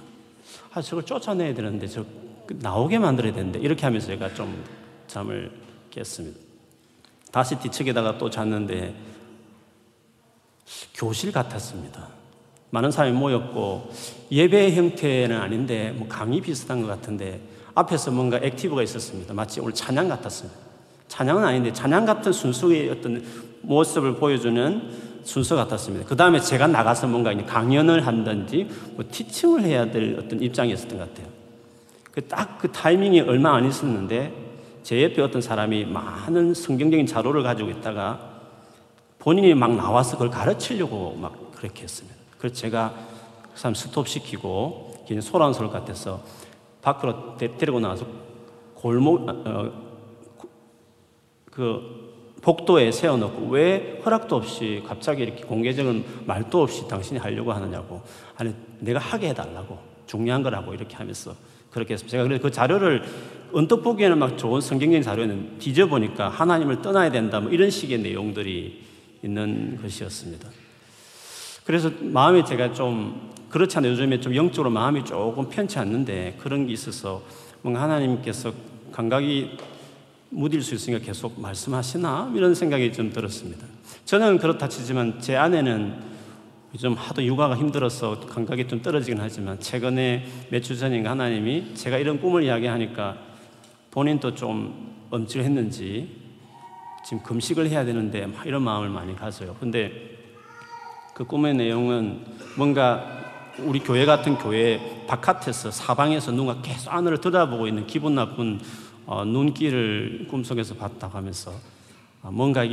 아 0.76 0.82
저걸 0.84 1.06
쫓아내야 1.06 1.56
되는데 1.56 1.88
저 1.88 2.06
나오게 2.62 3.00
만들어야 3.00 3.34
되는데 3.34 3.58
이렇게 3.58 3.88
하면서 3.88 4.06
제가 4.06 4.36
좀 4.36 4.54
잠을 5.10 5.52
깼습니다. 5.90 6.40
다시 7.32 7.60
뒤척에다가 7.60 8.18
또 8.18 8.30
잤는데 8.30 8.96
교실 10.94 11.32
같았습니다. 11.32 12.08
많은 12.70 12.92
사람이 12.92 13.18
모였고 13.18 13.90
예배 14.32 14.76
형태는 14.76 15.36
아닌데 15.36 15.92
뭐 15.98 16.08
강의 16.08 16.40
비슷한 16.40 16.82
것 16.82 16.88
같은데 16.88 17.42
앞에서 17.74 18.12
뭔가 18.12 18.38
액티브가 18.38 18.84
있었습니다. 18.84 19.34
마치 19.34 19.60
오늘 19.60 19.74
찬양 19.74 20.08
같았습니다. 20.08 20.60
찬양은 21.08 21.44
아닌데 21.44 21.74
찬양 21.74 22.06
같은 22.06 22.32
순수의 22.32 22.90
어떤 22.92 23.24
모습을 23.62 24.16
보여주는 24.16 25.10
순서 25.24 25.56
같았습니다. 25.56 26.08
그 26.08 26.16
다음에 26.16 26.40
제가 26.40 26.68
나가서 26.68 27.08
뭔가 27.08 27.36
강연을 27.46 28.06
한든지 28.06 28.68
뭐 28.96 29.06
티칭을 29.10 29.64
해야 29.64 29.90
될 29.90 30.18
어떤 30.20 30.40
입장이었던 30.40 30.98
것 30.98 31.10
같아요. 31.10 31.28
딱그 32.28 32.68
그 32.68 32.72
타이밍이 32.72 33.22
얼마 33.22 33.56
안 33.56 33.66
있었는데 33.66 34.49
제 34.90 35.04
옆에 35.04 35.22
어떤 35.22 35.40
사람이 35.40 35.86
많은 35.86 36.56
성경적인 36.56 37.06
자료를 37.06 37.44
가지고 37.44 37.70
있다가 37.70 38.42
본인이 39.20 39.54
막 39.54 39.76
나와서 39.76 40.14
그걸 40.14 40.32
가르치려고 40.32 41.14
막 41.16 41.52
그렇게 41.52 41.84
했습니다. 41.84 42.18
그래서 42.40 42.56
제가 42.56 42.96
그 43.54 43.60
사람 43.60 43.76
스톱시키고 43.76 45.06
그냥 45.08 45.22
소란스러울 45.22 45.72
것 45.72 45.78
같아서 45.78 46.24
밖으로 46.82 47.38
데, 47.38 47.56
리고 47.60 47.80
나와서 47.80 48.08
골목, 48.74 49.30
어, 49.30 49.72
어그 51.52 52.40
복도에 52.42 52.92
세워놓고 52.92 53.46
왜 53.50 54.02
허락도 54.04 54.38
없이 54.38 54.84
갑자기 54.88 55.22
이렇게 55.22 55.44
공개적인 55.44 56.24
말도 56.26 56.64
없이 56.64 56.88
당신이 56.88 57.20
하려고 57.20 57.54
하느냐고. 57.54 58.02
아니, 58.38 58.56
내가 58.80 58.98
하게 58.98 59.30
해달라고. 59.30 59.78
중요한 60.08 60.42
거라고 60.42 60.74
이렇게 60.74 60.96
하면서 60.96 61.36
그렇게 61.72 61.94
했습니다. 61.94 62.12
제가 62.12 62.24
그래서 62.24 62.42
그 62.42 62.52
자료를 62.52 63.04
언뜻 63.52 63.82
보기에는 63.82 64.18
막 64.18 64.38
좋은 64.38 64.62
성경적인 64.62 65.02
자료는 65.02 65.60
뒤져보니까 65.60 66.30
하나님을 66.30 66.82
떠나야 66.82 67.12
된다 67.12 67.40
뭐 67.40 67.52
이런 67.52 67.70
식의 67.70 68.00
내용들이 68.00 68.84
있는 69.24 69.80
것이었습니다. 69.82 70.50
그래서 71.66 71.92
마음이 72.02 72.46
제가 72.46 72.74
좀 72.74 73.30
그렇지 73.50 73.78
않아요. 73.78 73.92
요즘에 73.92 74.20
좀 74.20 74.36
영적으로 74.36 74.70
마음이 74.70 75.06
조금 75.06 75.50
편치 75.50 75.80
않는데 75.80 76.38
그런 76.40 76.68
게 76.68 76.74
있어서 76.74 77.24
뭔가 77.62 77.82
하나님께서 77.82 78.54
감각이 78.92 79.58
무딜 80.30 80.62
수 80.62 80.76
있으니까 80.76 81.04
계속 81.04 81.40
말씀하시나? 81.40 82.34
이런 82.36 82.54
생각이 82.54 82.94
좀 82.94 83.12
들었습니다. 83.12 83.66
저는 84.06 84.38
그렇다 84.38 84.70
치지만 84.70 85.20
제 85.20 85.36
아내는 85.36 86.09
좀 86.78 86.94
하도 86.94 87.24
육아가 87.24 87.58
힘들어서 87.58 88.20
감각이 88.20 88.68
좀 88.68 88.82
떨어지긴 88.82 89.20
하지만 89.20 89.60
최근에 89.60 90.26
몇 90.50 90.62
주 90.62 90.78
전인가 90.78 91.12
하나님이 91.12 91.74
제가 91.74 91.98
이런 91.98 92.20
꿈을 92.20 92.44
이야기하니까 92.44 93.18
본인도 93.92 94.36
좀 94.36 95.08
엄찔했는지 95.10 96.16
지금 97.06 97.24
금식을 97.24 97.70
해야 97.70 97.84
되는데 97.86 98.28
이런 98.46 98.62
마음을 98.62 98.90
많이 98.90 99.16
가져요. 99.16 99.56
근데 99.60 99.92
그 101.16 101.26
꿈의 101.26 101.56
내용은 101.56 102.24
뭔가 102.56 103.18
우리 103.60 103.80
교회 103.80 104.06
같은 104.06 104.38
교회 104.38 105.06
바깥에서 105.08 105.72
사방에서 105.72 106.32
누가 106.32 106.62
계속 106.62 106.94
안을 106.94 107.18
들여다보고 107.20 107.68
있는 107.68 107.88
기분 107.88 108.14
나쁜 108.16 108.60
어, 109.08 109.26
눈길을 109.26 110.28
꿈속에서 110.30 110.76
봤다고 110.76 111.18
하면서 111.18 111.52
어, 111.52 111.56
뭔가 112.22 112.64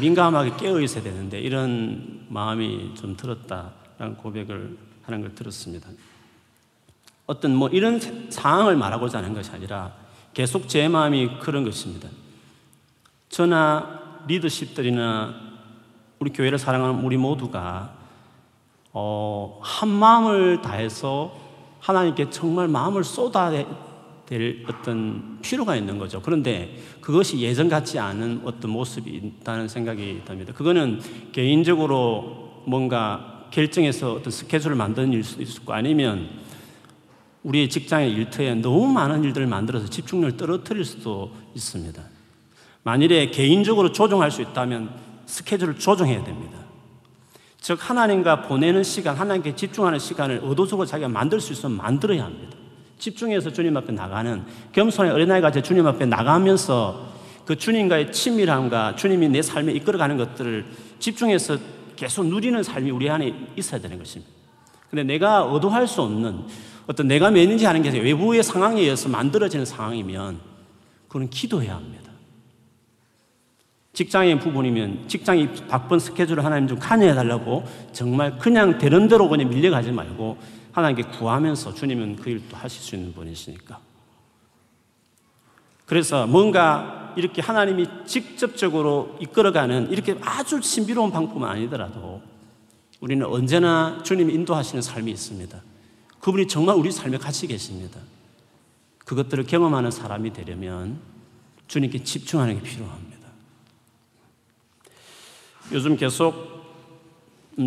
민감하게 0.00 0.56
깨어 0.56 0.80
있어야 0.80 1.02
되는데 1.02 1.38
이런 1.40 2.26
마음이 2.28 2.94
좀 2.94 3.16
들었다라는 3.16 4.16
고백을 4.16 4.78
하는 5.04 5.20
걸 5.20 5.34
들었습니다. 5.34 5.88
어떤 7.26 7.54
뭐 7.54 7.68
이런 7.68 8.00
상황을 8.30 8.76
말하고자 8.76 9.18
하는 9.18 9.34
것이 9.34 9.50
아니라 9.50 9.92
계속 10.32 10.68
제 10.68 10.88
마음이 10.88 11.38
그런 11.40 11.64
것입니다. 11.64 12.08
저나 13.28 14.22
리더십들이나 14.26 15.34
우리 16.18 16.32
교회를 16.32 16.58
사랑하는 16.58 17.04
우리 17.04 17.16
모두가 17.16 17.94
어, 18.92 19.60
한 19.62 19.88
마음을 19.88 20.62
다해서 20.62 21.36
하나님께 21.80 22.30
정말 22.30 22.68
마음을 22.68 23.04
쏟아야 23.04 23.64
될 24.26 24.64
어떤 24.68 25.38
필요가 25.42 25.76
있는 25.76 25.98
거죠. 25.98 26.20
그런데 26.22 26.76
그것이 27.00 27.38
예전 27.40 27.68
같지 27.68 27.98
않은 27.98 28.42
어떤 28.44 28.70
모습이 28.70 29.10
있다는 29.10 29.68
생각이 29.68 30.22
듭니다. 30.24 30.52
그거는 30.52 31.00
개인적으로 31.32 32.62
뭔가 32.66 33.48
결정해서 33.50 34.14
어떤 34.14 34.30
스케줄을 34.30 34.76
만드는 34.76 35.12
일 35.12 35.22
수도 35.22 35.42
있고 35.42 35.72
아니면 35.72 36.28
우리의 37.42 37.68
직장의 37.68 38.10
일터에 38.12 38.54
너무 38.54 38.88
많은 38.88 39.22
일들을 39.24 39.46
만들어서 39.46 39.88
집중력을 39.88 40.36
떨어뜨릴 40.38 40.84
수도 40.84 41.30
있습니다. 41.54 42.02
만일에 42.82 43.30
개인적으로 43.30 43.92
조정할 43.92 44.30
수 44.30 44.42
있다면 44.42 44.90
스케줄을 45.26 45.78
조정해야 45.78 46.24
됩니다. 46.24 46.58
즉 47.60 47.78
하나님과 47.80 48.42
보내는 48.42 48.82
시간, 48.82 49.16
하나님께 49.16 49.56
집중하는 49.56 49.98
시간을 49.98 50.40
의도적으로 50.42 50.86
자기가 50.86 51.08
만들 51.08 51.40
수 51.40 51.52
있으면 51.52 51.76
만들어야 51.76 52.24
합니다. 52.24 52.56
집중해서 53.04 53.52
주님 53.52 53.76
앞에 53.76 53.92
나가는 53.92 54.42
겸손의 54.72 55.12
어린아이가 55.12 55.50
제 55.50 55.60
주님 55.60 55.86
앞에 55.86 56.06
나가면서 56.06 57.12
그 57.44 57.54
주님과의 57.54 58.12
친밀함과 58.12 58.96
주님이 58.96 59.28
내 59.28 59.42
삶에 59.42 59.72
이끌어가는 59.72 60.16
것들을 60.16 60.64
집중해서 61.00 61.58
계속 61.96 62.24
누리는 62.24 62.62
삶이 62.62 62.90
우리 62.90 63.10
안에 63.10 63.34
있어야 63.56 63.78
되는 63.78 63.98
것입니다. 63.98 64.32
근데 64.88 65.02
내가 65.02 65.46
의도할 65.52 65.86
수 65.86 66.00
없는 66.00 66.44
어떤 66.86 67.06
내가 67.06 67.30
매는지 67.30 67.66
하는 67.66 67.82
게 67.82 67.90
외부의 67.90 68.42
상황에 68.42 68.80
의해서 68.80 69.10
만들어지는 69.10 69.66
상황이면 69.66 70.38
그건 71.06 71.28
기도해야 71.28 71.74
합니다. 71.74 72.10
직장인 73.92 74.38
부분이면 74.38 75.08
직장이 75.08 75.50
바쁜 75.68 75.98
스케줄을 75.98 76.42
하나님 76.42 76.68
좀 76.68 76.78
관여해 76.78 77.14
달라고 77.14 77.64
정말 77.92 78.38
그냥 78.38 78.78
되는 78.78 79.08
대로 79.08 79.28
그냥 79.28 79.50
밀려가지 79.50 79.92
말고 79.92 80.63
하나님께 80.74 81.04
구하면서 81.16 81.74
주님은 81.74 82.16
그 82.16 82.30
일도 82.30 82.56
하실 82.56 82.82
수 82.82 82.96
있는 82.96 83.14
분이시니까. 83.14 83.78
그래서 85.86 86.26
뭔가 86.26 87.14
이렇게 87.16 87.40
하나님이 87.40 87.86
직접적으로 88.04 89.16
이끌어가는 89.20 89.90
이렇게 89.90 90.18
아주 90.20 90.60
신비로운 90.60 91.12
방법은 91.12 91.48
아니더라도 91.48 92.20
우리는 93.00 93.24
언제나 93.24 94.00
주님이 94.02 94.34
인도하시는 94.34 94.82
삶이 94.82 95.12
있습니다. 95.12 95.62
그분이 96.18 96.48
정말 96.48 96.74
우리 96.74 96.90
삶에 96.90 97.18
같이 97.18 97.46
계십니다. 97.46 98.00
그것들을 99.04 99.44
경험하는 99.46 99.92
사람이 99.92 100.32
되려면 100.32 100.98
주님께 101.68 102.02
집중하는 102.02 102.56
게 102.56 102.62
필요합니다. 102.62 103.28
요즘 105.72 105.96
계속 105.96 106.53
음, 106.53 106.53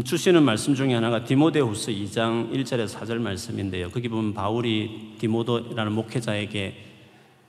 주시는 0.04 0.44
말씀 0.44 0.76
중에 0.76 0.94
하나가 0.94 1.24
디모데후서 1.24 1.92
2장 1.92 2.52
1절에서 2.52 3.00
4절 3.00 3.20
말씀인데요. 3.20 3.90
거기 3.90 4.10
보면 4.10 4.34
바울이 4.34 5.14
디모도라는 5.18 5.94
목회자에게 5.94 6.76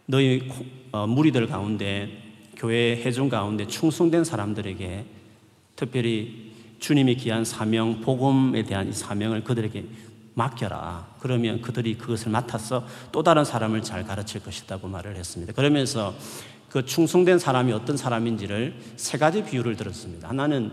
너희 0.06 0.48
어, 0.92 1.04
무리들 1.08 1.48
가운데 1.48 2.22
교회 2.56 3.02
회중 3.02 3.28
가운데 3.28 3.66
충성된 3.66 4.22
사람들에게 4.22 5.04
특별히 5.74 6.52
주님이 6.78 7.16
기한 7.16 7.44
사명, 7.44 8.02
복음에 8.02 8.62
대한 8.62 8.88
이 8.88 8.92
사명을 8.92 9.42
그들에게 9.42 9.84
맡겨라. 10.34 11.16
그러면 11.18 11.60
그들이 11.60 11.98
그것을 11.98 12.30
맡아서 12.30 12.86
또 13.10 13.24
다른 13.24 13.44
사람을 13.44 13.82
잘 13.82 14.04
가르칠 14.04 14.44
것이라고 14.44 14.86
말을 14.86 15.16
했습니다. 15.16 15.52
그러면서 15.52 16.14
그 16.68 16.84
충성된 16.84 17.40
사람이 17.40 17.72
어떤 17.72 17.96
사람인지를 17.96 18.76
세 18.94 19.18
가지 19.18 19.42
비유를 19.42 19.74
들었습니다. 19.74 20.28
하나는 20.28 20.70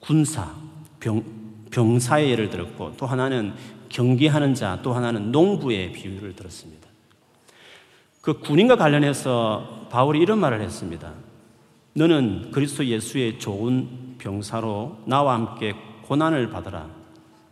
군사, 0.00 0.54
병, 1.00 1.22
병사의 1.70 2.30
예를 2.30 2.50
들었고 2.50 2.94
또 2.96 3.06
하나는 3.06 3.54
경기하는 3.88 4.54
자, 4.54 4.80
또 4.82 4.92
하나는 4.92 5.32
농부의 5.32 5.92
비유를 5.92 6.34
들었습니다. 6.36 6.88
그 8.20 8.40
군인과 8.40 8.76
관련해서 8.76 9.86
바울이 9.90 10.20
이런 10.20 10.38
말을 10.38 10.60
했습니다. 10.60 11.12
너는 11.94 12.50
그리스도 12.50 12.84
예수의 12.84 13.38
좋은 13.38 14.16
병사로 14.18 14.98
나와 15.06 15.34
함께 15.34 15.74
고난을 16.02 16.50
받으라. 16.50 16.88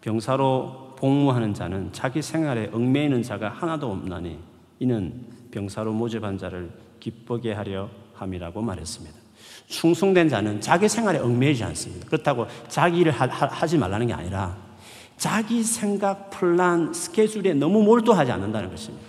병사로 0.03 0.95
복무하는 0.99 1.55
자는 1.55 1.93
자기 1.93 2.23
생활에 2.23 2.71
얽매이는 2.73 3.23
자가 3.23 3.49
하나도 3.49 3.91
없나니 3.91 4.39
이는 4.79 5.27
병사로 5.51 5.93
모집한 5.93 6.39
자를 6.39 6.71
기쁘게 7.01 7.53
하려 7.53 7.89
함이라고 8.15 8.61
말했습니다. 8.63 9.26
충성된 9.69 10.29
자는 10.29 10.61
자기 10.61 10.89
생활에 10.89 11.19
얽매이지 11.19 11.65
않습니다. 11.65 12.07
그렇다고 12.07 12.47
자기 12.69 12.99
일을 12.99 13.13
하, 13.13 13.67
지 13.67 13.79
말라는 13.79 14.07
게 14.07 14.13
아니라 14.13 14.57
자기 15.17 15.63
생각, 15.63 16.31
플랜, 16.31 16.93
스케줄에 16.93 17.55
너무 17.55 17.83
몰두하지 17.83 18.31
않는다는 18.33 18.71
것입니다. 18.71 19.07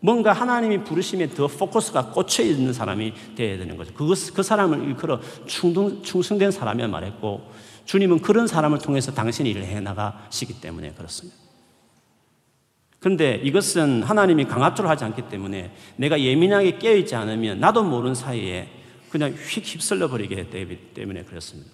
뭔가 0.00 0.32
하나님이 0.32 0.82
부르심에 0.82 1.28
더 1.28 1.46
포커스가 1.46 2.10
꽂혀 2.12 2.42
있는 2.42 2.72
사람이 2.72 3.12
되어야 3.36 3.58
되는 3.58 3.76
거죠. 3.76 3.92
그것, 3.92 4.32
그 4.32 4.42
사람을 4.42 4.82
일컬어 4.88 5.20
충동, 5.46 6.02
충성된 6.02 6.50
사람이라 6.50 6.88
말했고, 6.88 7.42
주님은 7.84 8.20
그런 8.20 8.46
사람을 8.46 8.78
통해서 8.78 9.12
당신이 9.12 9.50
일을 9.50 9.64
해 9.64 9.80
나가시기 9.80 10.60
때문에 10.60 10.92
그렇습니다. 10.92 11.36
그런데 13.00 13.40
이것은 13.42 14.02
하나님이 14.02 14.44
강압적으로 14.44 14.90
하지 14.90 15.04
않기 15.04 15.22
때문에 15.22 15.72
내가 15.96 16.20
예민하게 16.20 16.78
깨어있지 16.78 17.16
않으면 17.16 17.58
나도 17.58 17.82
모르는 17.82 18.14
사이에 18.14 18.68
그냥 19.10 19.32
휙 19.32 19.64
휩쓸려 19.64 20.08
버리게 20.08 20.50
되기 20.50 20.76
때문에 20.94 21.24
그렇습니다. 21.24 21.70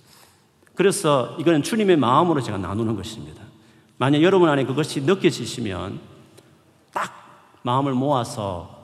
그래서 0.74 1.36
이거는 1.40 1.62
주님의 1.62 1.96
마음으로 1.96 2.40
제가 2.40 2.58
나누는 2.58 2.94
것입니다. 2.94 3.42
만약 3.98 4.22
여러분 4.22 4.48
안에 4.48 4.64
그것이 4.64 5.00
느껴지시면 5.02 5.98
딱 6.92 7.58
마음을 7.62 7.92
모아서 7.92 8.76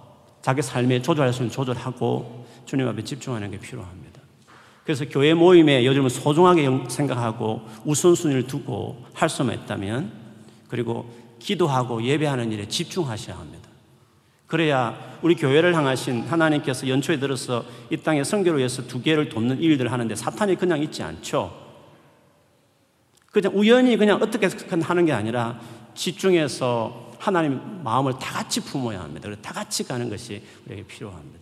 자기 0.43 0.63
삶에 0.63 1.01
조절할 1.01 1.33
수 1.33 1.43
있는 1.43 1.53
조절하고 1.53 2.47
주님 2.65 2.89
앞에 2.89 3.05
집중하는 3.05 3.51
게 3.53 3.59
필요합니다. 3.61 4.21
그래서 4.85 5.05
교회 5.09 5.33
모임에 5.33 5.87
요즘은 5.87 6.09
소중하게 6.09 6.89
생각하고 6.89 7.63
우선순위를 7.85 8.49
두고 8.49 9.05
할 9.15 9.29
수만 9.29 9.55
있다면 9.55 10.13
그리고 10.69 11.09
기도하고 11.43 12.03
예배하는 12.03 12.53
일에 12.53 12.67
집중하셔야 12.67 13.37
합니다. 13.37 13.69
그래야 14.47 15.19
우리 15.23 15.35
교회를 15.35 15.75
향하신 15.75 16.23
하나님께서 16.23 16.87
연초에 16.87 17.19
들어서 17.19 17.65
이 17.91 17.97
땅에 17.97 18.23
성교를 18.23 18.59
위해서 18.59 18.87
두 18.87 19.03
개를 19.03 19.29
돕는 19.29 19.61
일들을 19.61 19.91
하는데 19.91 20.15
사탄이 20.15 20.57
그냥 20.57 20.83
있지 20.83 21.03
않죠. 21.03 21.59
그냥 23.31 23.53
우연히 23.55 23.97
그냥 23.97 24.21
어떻게 24.21 24.49
하는 24.83 25.07
게 25.07 25.13
아니라 25.13 25.59
집중해서 25.95 27.13
하나님 27.19 27.83
마음을 27.83 28.13
다 28.19 28.33
같이 28.35 28.61
품어야 28.61 29.01
합니다. 29.01 29.31
다 29.41 29.53
같이 29.53 29.85
가는 29.85 30.11
것이 30.11 30.43
우리에게 30.67 30.87
필요합니다. 30.87 31.39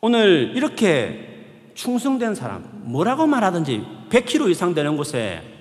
오늘 0.00 0.52
이렇게 0.54 1.30
충성된 1.74 2.34
사람, 2.34 2.68
뭐라고 2.84 3.26
말하든지 3.26 3.82
100km 4.10 4.50
이상 4.50 4.74
되는 4.74 4.98
곳에 4.98 5.53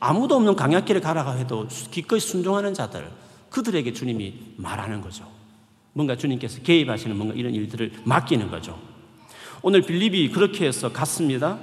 아무도 0.00 0.36
없는 0.36 0.56
강약길에 0.56 1.00
가라고 1.00 1.38
해도 1.38 1.66
기꺼이 1.90 2.20
순종하는 2.20 2.74
자들, 2.74 3.10
그들에게 3.50 3.92
주님이 3.92 4.34
말하는 4.56 5.00
거죠. 5.00 5.26
뭔가 5.92 6.16
주님께서 6.16 6.60
개입하시는 6.62 7.16
뭔가 7.16 7.34
이런 7.34 7.54
일들을 7.54 7.92
맡기는 8.04 8.50
거죠. 8.50 8.78
오늘 9.62 9.82
빌립이 9.82 10.30
그렇게 10.30 10.66
해서 10.66 10.92
갔습니다. 10.92 11.58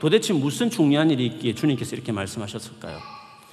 도대체 0.00 0.32
무슨 0.32 0.70
중요한 0.70 1.10
일이 1.10 1.26
있기에 1.26 1.54
주님께서 1.54 1.96
이렇게 1.96 2.12
말씀하셨을까요? 2.12 2.98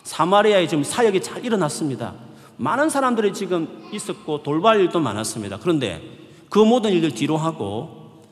사마리아에 0.04 0.68
지금 0.68 0.84
사역이 0.84 1.22
잘 1.22 1.44
일어났습니다. 1.44 2.14
많은 2.58 2.90
사람들이 2.90 3.34
지금 3.34 3.90
있었고 3.92 4.44
돌발 4.44 4.80
일도 4.80 5.00
많았습니다. 5.00 5.58
그런데 5.58 6.02
그 6.50 6.60
모든 6.60 6.92
일들 6.92 7.16
뒤로 7.16 7.38
하고 7.38 8.24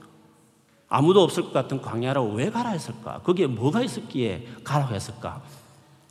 아무도 0.88 1.23
없을 1.23 1.43
것 1.43 1.53
같은 1.53 1.81
광야로 1.81 2.33
왜 2.33 2.51
가라 2.51 2.69
했을까? 2.69 3.21
거기에 3.23 3.47
뭐가 3.47 3.81
있었기에 3.81 4.47
가라고 4.63 4.93
했을까? 4.93 5.41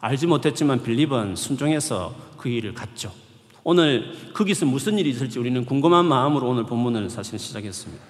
알지 0.02 0.26
못했지만 0.26 0.82
빌립은 0.82 1.36
순종해서 1.36 2.12
그 2.36 2.48
일을 2.48 2.74
갔죠. 2.74 3.12
오늘 3.62 4.32
거기서 4.34 4.66
무슨 4.66 4.98
일이 4.98 5.10
있을지 5.10 5.38
우리는 5.38 5.64
궁금한 5.64 6.06
마음으로 6.06 6.48
오늘 6.48 6.64
본문을 6.64 7.08
사실 7.08 7.38
시작했습니다. 7.38 8.02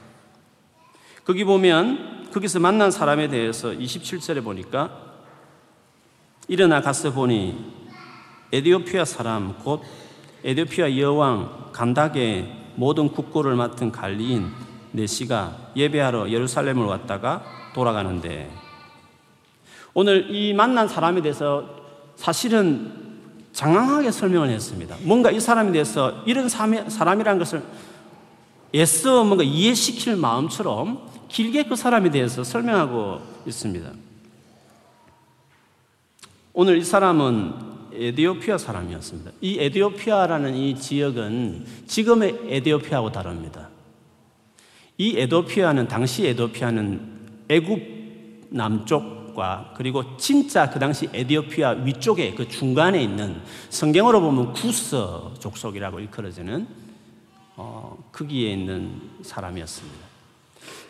거기 1.27 1.45
보면 1.45 2.31
거기서 2.33 2.61
만난 2.61 2.91
사람에 2.91 3.29
대해서 3.29 3.73
27절에 3.73 4.43
보니까 4.43 4.91
일어나 6.49 6.81
가서 6.81 7.13
보니 7.13 7.59
에디오피아 8.53 9.05
사람 9.05 9.59
곧 9.59 9.83
에디오피아 10.45 10.97
여왕 10.97 11.73
간닥의 11.75 12.73
모든 12.77 13.11
국고를 13.11 13.55
맡은 13.55 13.93
관리인 13.93 14.51
네시가 14.93 15.73
예배하러 15.77 16.31
예루살렘을 16.31 16.87
왔다가 16.87 17.45
돌아가는데 17.75 18.51
오늘 19.93 20.35
이 20.35 20.55
만난 20.55 20.89
사람에 20.89 21.21
대해서 21.21 21.82
사실은 22.17 22.93
장황하게 23.53 24.11
설명을 24.11 24.49
했습니다. 24.51 24.97
뭔가 25.03 25.31
이 25.31 25.39
사람에 25.39 25.73
대해서 25.73 26.23
이런 26.27 26.49
사람이라는 26.49 27.39
것을 27.39 27.63
애써 28.75 29.25
뭔가 29.25 29.45
이해시킬 29.45 30.17
마음처럼 30.17 31.11
길게 31.29 31.65
그 31.65 31.77
사람에 31.77 32.11
대해서 32.11 32.43
설명하고 32.45 33.21
있습니다. 33.47 33.91
오늘 36.55 36.79
이 36.79 36.85
사람은 36.85 37.73
에디오피아 37.95 38.57
사람이었습니다. 38.57 39.33
이 39.41 39.59
에디오피아라는 39.59 40.55
이 40.55 40.75
지역은 40.79 41.67
지금의 41.87 42.41
에디오피아하고 42.49 43.13
다릅니다. 43.13 43.69
이 44.97 45.19
에디오피아는 45.19 45.89
당시 45.89 46.27
에디오피아는 46.27 47.47
애굽 47.49 47.81
남쪽 48.51 49.22
과 49.35 49.73
그리고 49.77 50.17
진짜 50.17 50.69
그 50.69 50.79
당시 50.79 51.09
에디오피아 51.13 51.71
위쪽에 51.85 52.35
그 52.35 52.49
중간에 52.49 53.03
있는 53.03 53.41
성경으로 53.71 54.21
보면 54.21 54.53
구스 54.53 54.97
족속이라고 55.39 56.01
일컬어지는 56.01 56.67
어, 57.57 57.97
크기에 58.11 58.53
있는 58.53 59.01
사람이었습니다. 59.23 59.99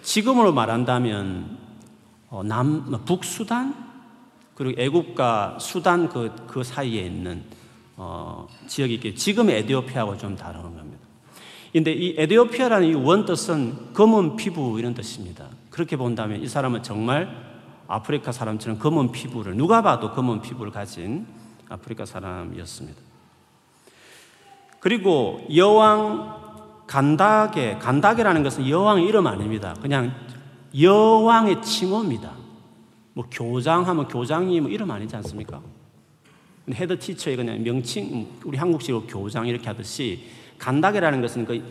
지금으로 0.02 0.52
말한다면 0.52 1.58
어, 2.30 2.42
남 2.42 3.04
북수단 3.04 3.74
그리고 4.54 4.80
애국과 4.80 5.58
수단 5.60 6.08
그, 6.08 6.34
그 6.46 6.62
사이에 6.62 7.02
있는 7.02 7.42
어, 7.96 8.48
지역이 8.66 8.94
있기 8.94 9.14
지금의 9.14 9.58
에디오피아하고 9.60 10.16
좀 10.18 10.36
다른 10.36 10.62
겁니다. 10.62 10.98
근데 11.72 11.92
이 11.92 12.14
에디오피아라는 12.18 12.88
이 12.88 12.94
원뜻은 12.94 13.94
검은 13.94 14.36
피부 14.36 14.78
이런 14.78 14.94
뜻입니다. 14.94 15.46
그렇게 15.70 15.96
본다면 15.96 16.42
이 16.42 16.46
사람은 16.46 16.82
정말 16.82 17.51
아프리카 17.88 18.32
사람처럼 18.32 18.78
검은 18.78 19.12
피부를 19.12 19.56
누가 19.56 19.82
봐도 19.82 20.12
검은 20.12 20.42
피부를 20.42 20.72
가진 20.72 21.26
아프리카 21.68 22.04
사람이었습니다. 22.04 23.00
그리고 24.80 25.46
여왕 25.54 26.42
간다게, 26.86 27.78
간다게라는 27.78 28.42
것은 28.42 28.68
여왕의 28.68 29.06
이름 29.06 29.26
아닙니다. 29.26 29.74
그냥 29.80 30.12
여왕의 30.78 31.62
칭호입니다. 31.62 32.32
뭐 33.14 33.26
교장하면 33.30 34.08
교장이 34.08 34.60
뭐 34.60 34.70
이름 34.70 34.90
아니지 34.90 35.14
않습니까? 35.16 35.60
head 36.72 36.98
teacher의 36.98 37.36
그냥 37.36 37.62
명칭, 37.62 38.28
우리 38.44 38.56
한국식으로 38.56 39.06
교장 39.06 39.46
이렇게 39.46 39.66
하듯이 39.66 40.24
간다게라는 40.58 41.20
것은 41.20 41.44
그 41.44 41.62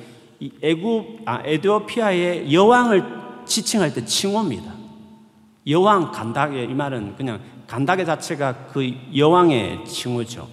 애굽, 0.61 1.21
아, 1.25 1.41
에디오피아의 1.45 2.53
여왕을 2.53 3.21
지칭할 3.45 3.93
때 3.93 4.03
칭호입니다. 4.03 4.80
여왕 5.67 6.11
간다게 6.11 6.63
이 6.63 6.73
말은 6.73 7.15
그냥 7.15 7.39
간다게 7.67 8.05
자체가 8.05 8.67
그 8.67 8.91
여왕의 9.15 9.85
칭호죠. 9.85 10.47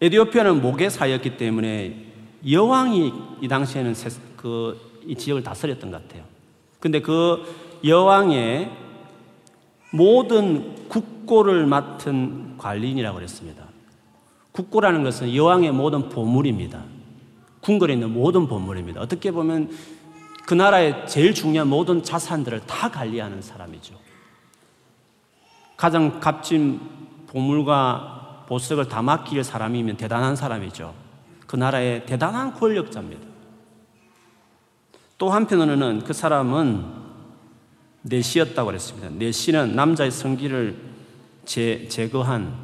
에디오피아는 0.00 0.60
모계사였기 0.60 1.36
때문에 1.36 2.04
여왕이 2.48 3.12
이 3.40 3.48
당시에는 3.48 3.94
그 4.36 4.86
이 5.06 5.14
지역을 5.14 5.42
다스렸던 5.42 5.90
것 5.90 6.02
같아요. 6.02 6.24
근데 6.80 7.00
그 7.00 7.44
여왕의 7.84 8.70
모든 9.92 10.88
국고를 10.88 11.66
맡은 11.66 12.58
관리인이라고 12.58 13.16
그랬습니다. 13.16 13.64
국고라는 14.52 15.04
것은 15.04 15.34
여왕의 15.34 15.72
모든 15.72 16.08
보물입니다. 16.08 16.82
궁궐에 17.60 17.92
있는 17.92 18.12
모든 18.12 18.46
보물입니다. 18.48 19.00
어떻게 19.00 19.30
보면 19.30 19.70
그 20.46 20.54
나라의 20.54 21.08
제일 21.08 21.34
중요한 21.34 21.66
모든 21.66 22.04
자산들을 22.04 22.60
다 22.66 22.88
관리하는 22.88 23.42
사람이죠. 23.42 23.98
가장 25.76 26.20
값진 26.20 26.80
보물과 27.26 28.44
보석을 28.48 28.88
다 28.88 29.02
맡길 29.02 29.42
사람이면 29.42 29.96
대단한 29.96 30.36
사람이죠. 30.36 30.94
그 31.48 31.56
나라의 31.56 32.06
대단한 32.06 32.54
권력자입니다. 32.54 33.26
또 35.18 35.30
한편으로는 35.30 36.04
그 36.04 36.12
사람은 36.12 36.84
내시였다고 38.02 38.66
그랬습니다. 38.66 39.08
내시는 39.10 39.74
남자의 39.74 40.12
성기를 40.12 40.76
제, 41.44 41.88
제거한 41.88 42.54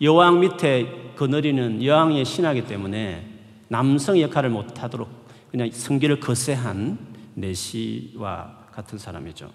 여왕 0.00 0.40
밑에 0.40 1.12
거느리는 1.16 1.84
여왕의 1.84 2.24
신하기 2.24 2.66
때문에 2.66 3.28
남성 3.68 4.18
역할을 4.18 4.48
못하도록 4.48 5.23
그냥 5.54 5.70
성기를 5.70 6.18
거세한 6.18 6.98
내시와 7.34 8.66
같은 8.72 8.98
사람이죠. 8.98 9.52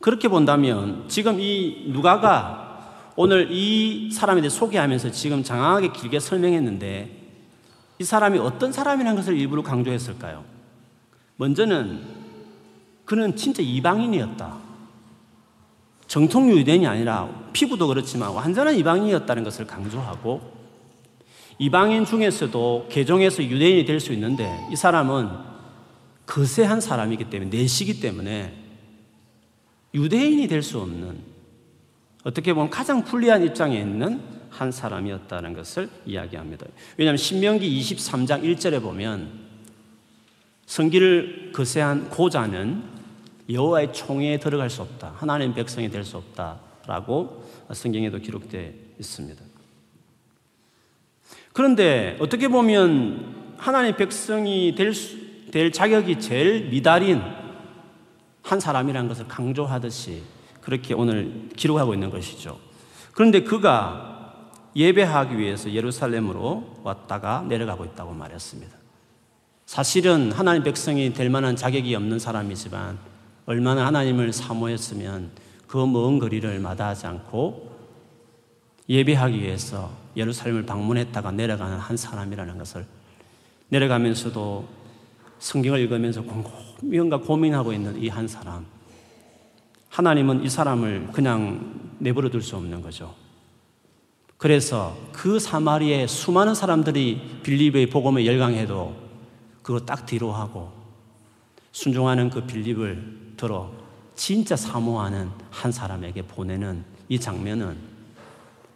그렇게 0.00 0.26
본다면 0.26 1.04
지금 1.06 1.38
이 1.38 1.84
누가가 1.92 3.12
오늘 3.14 3.52
이 3.52 4.10
사람에 4.10 4.40
대해 4.40 4.48
소개하면서 4.48 5.12
지금 5.12 5.44
장황하게 5.44 5.92
길게 5.92 6.18
설명했는데 6.18 7.18
이 8.00 8.04
사람이 8.04 8.40
어떤 8.40 8.72
사람이라는 8.72 9.14
것을 9.14 9.38
일부러 9.38 9.62
강조했을까요? 9.62 10.44
먼저는 11.36 12.02
그는 13.04 13.36
진짜 13.36 13.62
이방인이었다. 13.62 14.58
정통 16.08 16.50
유대인이 16.50 16.84
아니라 16.84 17.28
피부도 17.52 17.86
그렇지만 17.86 18.32
완전한 18.32 18.74
이방인이었다는 18.74 19.44
것을 19.44 19.68
강조하고 19.68 20.59
이방인 21.60 22.06
중에서도 22.06 22.86
개종해서 22.90 23.44
유대인이 23.44 23.84
될 23.84 24.00
수 24.00 24.12
있는데 24.14 24.50
이 24.72 24.76
사람은 24.76 25.28
거세한 26.26 26.80
사람이기 26.80 27.24
때문에 27.28 27.50
내시기 27.50 28.00
때문에 28.00 28.54
유대인이 29.92 30.48
될 30.48 30.62
수 30.62 30.80
없는 30.80 31.18
어떻게 32.24 32.54
보면 32.54 32.70
가장 32.70 33.04
불리한 33.04 33.42
입장에 33.44 33.78
있는 33.78 34.20
한 34.48 34.72
사람이었다는 34.72 35.52
것을 35.54 35.90
이야기합니다. 36.06 36.66
왜냐하면 36.96 37.18
신명기 37.18 37.80
23장 37.80 38.42
1절에 38.42 38.80
보면 38.82 39.30
성기를 40.66 41.52
거세한 41.52 42.08
고자는 42.10 42.82
여호와의 43.50 43.92
총회에 43.92 44.38
들어갈 44.38 44.70
수 44.70 44.80
없다. 44.82 45.14
하나님 45.16 45.52
백성이 45.52 45.90
될 45.90 46.04
수 46.04 46.16
없다라고 46.16 47.44
성경에도 47.72 48.18
기록되어 48.18 48.70
있습니다. 48.98 49.49
그런데 51.52 52.16
어떻게 52.20 52.48
보면 52.48 53.54
하나님 53.58 53.96
백성이 53.96 54.74
될, 54.74 54.94
수, 54.94 55.16
될 55.50 55.72
자격이 55.72 56.20
제일 56.20 56.70
미달인 56.70 57.22
한 58.42 58.60
사람이라는 58.60 59.08
것을 59.08 59.28
강조하듯이 59.28 60.22
그렇게 60.60 60.94
오늘 60.94 61.48
기록하고 61.56 61.94
있는 61.94 62.10
것이죠. 62.10 62.58
그런데 63.12 63.42
그가 63.42 64.50
예배하기 64.76 65.36
위해서 65.38 65.72
예루살렘으로 65.72 66.80
왔다가 66.82 67.44
내려가고 67.48 67.84
있다고 67.84 68.12
말했습니다. 68.12 68.76
사실은 69.66 70.32
하나님 70.32 70.62
백성이 70.62 71.12
될 71.12 71.28
만한 71.28 71.56
자격이 71.56 71.94
없는 71.94 72.18
사람이지만 72.18 72.98
얼마나 73.46 73.86
하나님을 73.86 74.32
사모했으면 74.32 75.30
그 75.66 75.78
먼 75.86 76.18
거리를 76.18 76.58
마다하지 76.58 77.06
않고 77.06 77.70
예배하기 78.88 79.40
위해서 79.40 79.90
예루살렘을 80.16 80.66
방문했다가 80.66 81.32
내려가는 81.32 81.78
한 81.78 81.96
사람이라는 81.96 82.58
것을 82.58 82.86
내려가면서도 83.68 84.68
성경을 85.38 85.80
읽으면서 85.80 86.22
뭔가 86.82 87.18
고민하고 87.18 87.72
있는 87.72 88.00
이 88.02 88.08
한 88.08 88.26
사람. 88.28 88.66
하나님은 89.88 90.44
이 90.44 90.48
사람을 90.48 91.08
그냥 91.12 91.94
내버려 91.98 92.30
둘 92.30 92.42
수 92.42 92.56
없는 92.56 92.80
거죠. 92.82 93.14
그래서 94.36 94.96
그 95.12 95.38
사마리에 95.38 96.06
수많은 96.06 96.54
사람들이 96.54 97.40
빌립의 97.42 97.90
복음에 97.90 98.24
열광해도 98.24 98.94
그거 99.62 99.80
딱 99.80 100.06
뒤로 100.06 100.32
하고 100.32 100.72
순종하는 101.72 102.30
그 102.30 102.46
빌립을 102.46 103.34
들어 103.36 103.70
진짜 104.14 104.56
사모하는 104.56 105.30
한 105.50 105.72
사람에게 105.72 106.22
보내는 106.22 106.84
이 107.08 107.18
장면은 107.18 107.76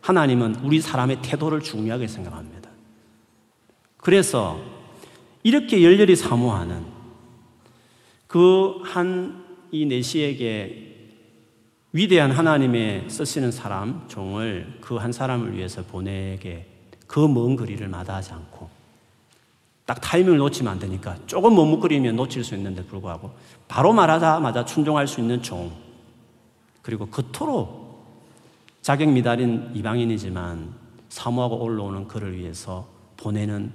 하나님은 0.04 0.56
우리 0.56 0.82
사람의 0.82 1.22
태도를 1.22 1.62
중요하게 1.62 2.06
생각합니다. 2.08 2.68
그래서 3.96 4.60
이렇게 5.42 5.82
열렬히 5.82 6.14
사모하는 6.14 6.84
그 8.26 8.82
한 8.84 9.42
이 9.70 9.86
내시에게 9.86 11.10
위대한 11.92 12.30
하나님의 12.30 13.10
쓰시는 13.10 13.50
사람, 13.50 14.06
종을 14.06 14.78
그 14.80 14.98
한 14.98 15.10
사람을 15.10 15.56
위해서 15.56 15.82
보내게 15.82 16.66
그 17.08 17.26
먼 17.26 17.56
거리를 17.56 17.86
마다하지 17.88 18.34
않고 18.34 18.68
딱 19.84 20.00
타이밍을 20.00 20.38
놓치면 20.38 20.72
안 20.72 20.78
되니까 20.78 21.16
조금 21.26 21.56
머뭇거리면 21.56 22.14
놓칠 22.14 22.44
수 22.44 22.54
있는데 22.54 22.84
불구하고 22.84 23.32
바로 23.66 23.92
말하자마자 23.92 24.64
순종할 24.64 25.08
수 25.08 25.20
있는 25.20 25.42
종 25.42 25.72
그리고 26.82 27.06
그토록 27.06 27.83
자격 28.84 29.08
미달인 29.08 29.70
이방인이지만 29.72 30.74
사모하고 31.08 31.56
올라오는 31.56 32.06
그를 32.06 32.36
위해서 32.36 32.86
보내는 33.16 33.72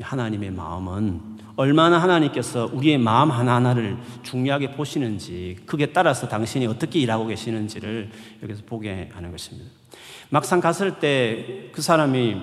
하나님의 0.00 0.50
마음은 0.50 1.20
얼마나 1.54 2.02
하나님께서 2.02 2.68
우리의 2.72 2.98
마음 2.98 3.30
하나하나를 3.30 3.96
중요하게 4.24 4.72
보시는지 4.72 5.58
그게 5.64 5.92
따라서 5.92 6.26
당신이 6.26 6.66
어떻게 6.66 6.98
일하고 6.98 7.26
계시는지를 7.26 8.10
여기서 8.42 8.62
보게 8.66 9.10
하는 9.14 9.30
것입니다. 9.30 9.70
막상 10.28 10.60
갔을 10.60 10.98
때 10.98 11.70
그 11.70 11.80
사람이 11.80 12.42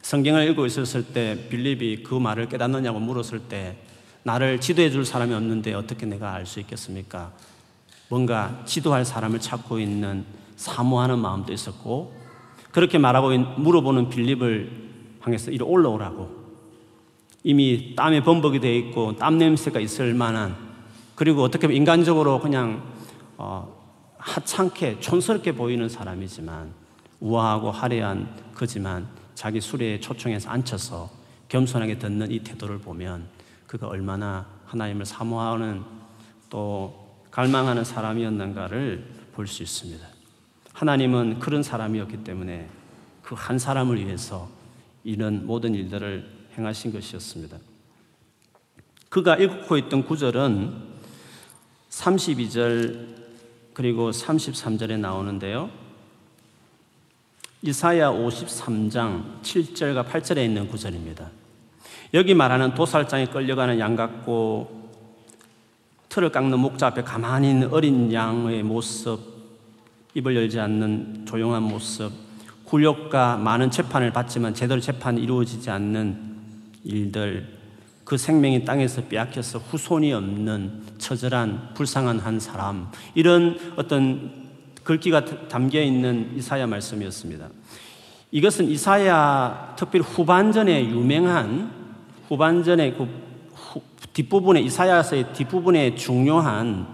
성경을 0.00 0.48
읽고 0.50 0.64
있었을 0.64 1.06
때 1.06 1.48
빌립이 1.50 2.04
그 2.04 2.14
말을 2.14 2.48
깨닫느냐고 2.48 3.00
물었을 3.00 3.40
때 3.40 3.78
나를 4.22 4.60
지도해 4.60 4.90
줄 4.90 5.04
사람이 5.04 5.34
없는데 5.34 5.74
어떻게 5.74 6.06
내가 6.06 6.34
알 6.34 6.46
수 6.46 6.60
있겠습니까? 6.60 7.32
뭔가 8.08 8.62
지도할 8.64 9.04
사람을 9.04 9.40
찾고 9.40 9.80
있는 9.80 10.43
사모하는 10.56 11.18
마음도 11.18 11.52
있었고 11.52 12.14
그렇게 12.70 12.98
말하고 12.98 13.36
물어보는 13.38 14.08
빌립을 14.08 14.84
향해서 15.20 15.50
이리 15.50 15.62
올라오라고 15.62 16.44
이미 17.42 17.94
땀에 17.94 18.22
범벅이 18.22 18.60
되어 18.60 18.72
있고 18.74 19.16
땀 19.16 19.38
냄새가 19.38 19.80
있을 19.80 20.14
만한 20.14 20.56
그리고 21.14 21.42
어떻게 21.42 21.66
보면 21.66 21.76
인간적으로 21.76 22.40
그냥 22.40 22.82
어, 23.36 23.84
하찮게 24.18 25.00
촌스럽게 25.00 25.52
보이는 25.52 25.88
사람이지만 25.88 26.72
우아하고 27.20 27.70
화려한 27.70 28.52
그지만 28.54 29.08
자기 29.34 29.60
수레에 29.60 30.00
초청해서 30.00 30.50
앉혀서 30.50 31.10
겸손하게 31.48 31.98
듣는 31.98 32.30
이 32.30 32.40
태도를 32.40 32.78
보면 32.78 33.28
그가 33.66 33.86
얼마나 33.88 34.46
하나님을 34.66 35.04
사모하는 35.04 35.82
또 36.50 37.04
갈망하는 37.30 37.84
사람이었는가를 37.84 39.24
볼 39.32 39.46
수 39.46 39.62
있습니다. 39.62 40.13
하나님은 40.74 41.38
그런 41.38 41.62
사람이었기 41.62 42.24
때문에 42.24 42.68
그 43.22 43.34
한 43.34 43.58
사람을 43.58 44.04
위해서 44.04 44.48
이런 45.02 45.46
모든 45.46 45.74
일들을 45.74 46.28
행하신 46.58 46.92
것이었습니다. 46.92 47.58
그가 49.08 49.36
읽고 49.36 49.76
있던 49.78 50.04
구절은 50.04 50.74
32절 51.90 53.14
그리고 53.72 54.10
33절에 54.10 54.98
나오는데요. 54.98 55.70
이사야 57.62 58.10
53장 58.10 59.42
7절과 59.42 60.06
8절에 60.06 60.44
있는 60.44 60.68
구절입니다. 60.68 61.30
여기 62.12 62.34
말하는 62.34 62.74
도살장에 62.74 63.26
끌려가는 63.26 63.78
양 63.78 63.96
같고 63.96 64.90
틀을 66.08 66.30
깎는 66.30 66.58
목자 66.58 66.88
앞에 66.88 67.02
가만히 67.02 67.50
있는 67.50 67.72
어린 67.72 68.12
양의 68.12 68.62
모습, 68.62 69.33
입을 70.14 70.36
열지 70.36 70.60
않는 70.60 71.26
조용한 71.26 71.62
모습, 71.62 72.10
굴욕과 72.64 73.36
많은 73.36 73.70
재판을 73.70 74.12
받지만 74.12 74.54
제대로 74.54 74.80
재판이 74.80 75.20
이루어지지 75.20 75.70
않는 75.70 76.34
일들, 76.84 77.48
그 78.04 78.16
생명이 78.16 78.64
땅에서 78.64 79.02
빼앗겨서 79.02 79.58
후손이 79.58 80.12
없는 80.12 80.82
처절한 80.98 81.74
불쌍한 81.74 82.20
한 82.20 82.38
사람, 82.38 82.88
이런 83.14 83.58
어떤 83.76 84.44
글귀가 84.84 85.48
담겨 85.48 85.80
있는 85.80 86.32
이사야 86.36 86.66
말씀이었습니다. 86.66 87.48
이것은 88.30 88.68
이사야 88.68 89.74
특별히 89.76 90.04
후반전에 90.04 90.90
유명한 90.90 91.70
후반전의 92.28 92.96
그 92.96 93.08
뒷부분에 94.12 94.60
이사야서의 94.60 95.32
뒷부분에 95.32 95.94
중요한 95.94 96.86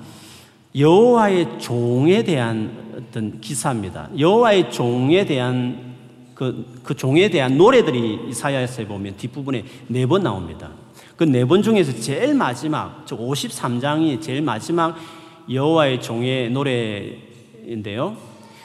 여호와의 0.74 1.58
종에 1.58 2.22
대한 2.22 2.89
어떤 3.08 3.40
기사입니다. 3.40 4.08
여호와의 4.18 4.70
종에 4.70 5.24
대한 5.24 5.90
그, 6.34 6.80
그 6.82 6.94
종에 6.96 7.28
대한 7.28 7.58
노래들이 7.58 8.28
이사야서에 8.30 8.86
보면 8.86 9.16
뒷부분에 9.16 9.64
네 9.88 10.06
번 10.06 10.22
나옵니다. 10.22 10.70
그 11.16 11.24
네 11.24 11.44
번 11.44 11.62
중에서 11.62 11.92
제일 12.00 12.34
마지막, 12.34 13.04
즉 13.06 13.18
53장이 13.18 14.22
제일 14.22 14.40
마지막 14.42 14.96
여호와의 15.50 16.00
종의 16.00 16.50
노래 16.50 17.18
인데요. 17.66 18.16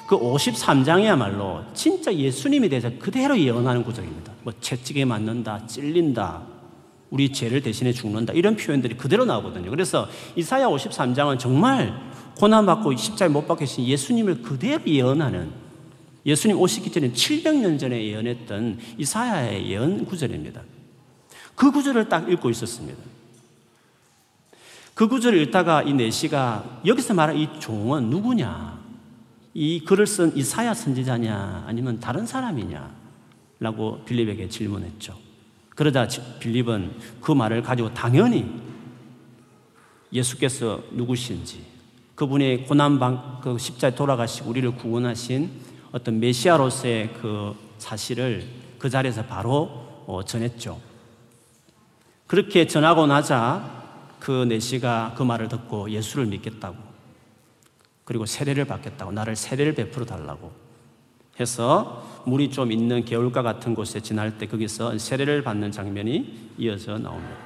그 0.07 0.17
53장이야말로 0.17 1.63
진짜 1.73 2.13
예수님에 2.13 2.69
대해서 2.69 2.89
그대로 2.99 3.37
예언하는 3.37 3.83
구절입니다. 3.83 4.31
뭐 4.43 4.53
채찍에 4.61 5.03
맞는다, 5.03 5.65
찔린다, 5.67 6.43
우리 7.09 7.31
죄를 7.31 7.61
대신해 7.61 7.91
죽는다 7.91 8.33
이런 8.33 8.55
표현들이 8.55 8.95
그대로 8.95 9.25
나오거든요. 9.25 9.69
그래서 9.69 10.07
이사야 10.35 10.67
53장은 10.67 11.39
정말 11.39 11.93
고난받고 12.37 12.95
십자에 12.95 13.29
못 13.29 13.47
박히신 13.47 13.85
예수님을 13.85 14.41
그대로 14.41 14.83
예언하는 14.85 15.51
예수님 16.25 16.59
오시기 16.59 16.91
전에 16.91 17.11
700년 17.11 17.79
전에 17.79 18.03
예언했던 18.03 18.79
이사야의 18.97 19.69
예언 19.69 20.05
구절입니다. 20.05 20.61
그 21.55 21.71
구절을 21.71 22.09
딱 22.09 22.29
읽고 22.29 22.49
있었습니다. 22.49 22.99
그 24.93 25.07
구절을 25.07 25.39
읽다가 25.43 25.83
이 25.83 25.93
내시가 25.93 26.81
여기서 26.85 27.13
말하는 27.13 27.39
이 27.39 27.59
종은 27.59 28.09
누구냐? 28.09 28.75
이 29.53 29.81
글을 29.85 30.07
쓴 30.07 30.35
이사야 30.35 30.73
선지자냐 30.73 31.65
아니면 31.67 31.99
다른 31.99 32.25
사람이냐 32.25 32.93
라고 33.59 34.03
빌립에게 34.03 34.49
질문했죠. 34.49 35.17
그러자 35.69 36.07
빌립은 36.39 36.95
그 37.21 37.31
말을 37.31 37.61
가지고 37.61 37.93
당연히 37.93 38.49
예수께서 40.11 40.81
누구신지 40.91 41.74
그분의 42.15 42.65
고난방 42.65 43.41
그 43.43 43.57
십자에 43.57 43.93
돌아가시고 43.93 44.49
우리를 44.49 44.75
구원하신 44.75 45.51
어떤 45.91 46.19
메시아로서의 46.19 47.13
그 47.13 47.55
사실을 47.77 48.47
그 48.79 48.89
자리에서 48.89 49.25
바로 49.25 50.03
어, 50.07 50.23
전했죠. 50.25 50.79
그렇게 52.27 52.67
전하고 52.67 53.05
나자 53.07 53.83
그 54.19 54.45
내시가 54.45 55.13
그 55.15 55.23
말을 55.23 55.47
듣고 55.47 55.89
예수를 55.91 56.25
믿겠다고 56.25 56.75
그리고 58.03 58.25
세례를 58.25 58.65
받겠다고 58.65 59.11
나를 59.11 59.35
세례를 59.35 59.75
베풀어 59.75 60.05
달라고 60.05 60.51
해서 61.39 62.23
물이 62.25 62.49
좀 62.49 62.71
있는 62.71 63.03
개울가 63.03 63.41
같은 63.41 63.75
곳에 63.75 63.99
지날 63.99 64.37
때 64.37 64.47
거기서 64.47 64.97
세례를 64.97 65.43
받는 65.43 65.71
장면이 65.71 66.51
이어져 66.57 66.97
나옵니다. 66.97 67.37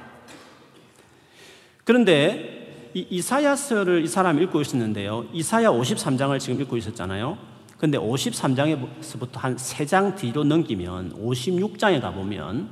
그런데 1.84 2.59
이 2.94 3.06
이사야서를 3.10 4.02
이 4.04 4.06
사람이 4.06 4.42
읽고 4.44 4.60
있었는데요. 4.60 5.26
이사야 5.32 5.70
53장을 5.70 6.38
지금 6.40 6.60
읽고 6.60 6.76
있었잖아요. 6.76 7.38
근데 7.78 7.98
53장에서부터 7.98 9.36
한 9.36 9.56
3장 9.56 10.16
뒤로 10.16 10.44
넘기면 10.44 11.14
56장에 11.14 12.00
가보면 12.00 12.68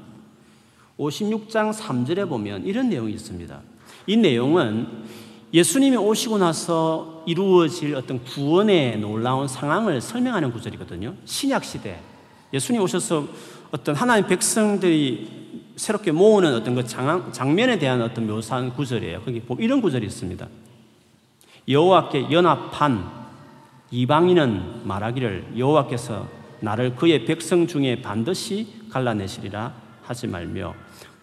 56장 0.99 1.73
3절에 1.73 2.29
보면 2.29 2.67
이런 2.67 2.89
내용이 2.89 3.13
있습니다. 3.13 3.61
이 4.07 4.17
내용은 4.17 4.87
예수님이 5.55 5.97
오시고 5.97 6.39
나서 6.39 7.23
이루어질 7.27 7.95
어떤 7.95 8.23
구원의 8.23 8.99
놀라운 8.99 9.49
상황을 9.49 10.01
설명하는 10.01 10.53
구절이거든요. 10.53 11.15
신약 11.25 11.65
시대 11.65 12.01
예수님 12.53 12.83
오셔서 12.83 13.27
어떤 13.71 13.95
하나님 13.95 14.27
백성들이 14.27 15.38
새롭게 15.79 16.13
모으는 16.13 16.55
어떤 16.55 16.75
그 16.75 16.85
장, 16.85 17.33
장면에 17.33 17.79
대한 17.79 18.03
어떤 18.03 18.27
묘사한 18.27 18.71
구절이에요. 18.75 19.23
거기 19.23 19.43
이런 19.59 19.81
구절이 19.81 20.05
있습니다. 20.07 20.47
여호와께 21.69 22.31
연합한 22.31 23.09
이방인은 23.91 24.87
말하기를 24.87 25.55
여호와께서 25.57 26.29
나를 26.61 26.97
그의 26.97 27.25
백성 27.25 27.67
중에 27.67 28.03
반드시 28.03 28.67
갈라내시리라 28.91 29.73
하지 30.03 30.27
말며 30.27 30.75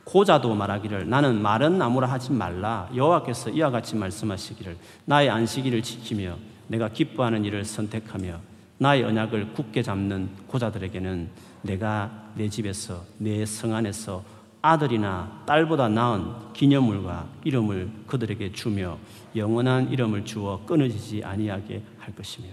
고자도 0.05 0.53
말하기를 0.55 1.09
나는 1.09 1.41
마른 1.41 1.77
나무라 1.77 2.07
하지 2.07 2.31
말라 2.31 2.89
여호와께서 2.95 3.49
이와 3.49 3.71
같이 3.71 3.95
말씀하시기를 3.95 4.77
나의 5.05 5.29
안식일을 5.29 5.81
지키며 5.81 6.37
내가 6.67 6.89
기뻐하는 6.89 7.43
일을 7.43 7.65
선택하며 7.65 8.39
나의 8.77 9.03
언약을 9.03 9.53
굳게 9.53 9.83
잡는 9.83 10.29
고자들에게는 10.47 11.29
내가 11.63 12.11
내 12.35 12.47
집에서 12.47 13.03
내 13.17 13.45
성 13.45 13.73
안에서 13.73 14.23
아들이나 14.65 15.43
딸보다 15.45 15.89
나은 15.89 16.53
기념물과 16.53 17.27
이름을 17.43 17.91
그들에게 18.07 18.51
주며 18.53 18.97
영원한 19.35 19.91
이름을 19.91 20.25
주어 20.25 20.65
끊어지지 20.65 21.23
아니하게 21.23 21.83
할 21.99 22.15
것이며 22.15 22.47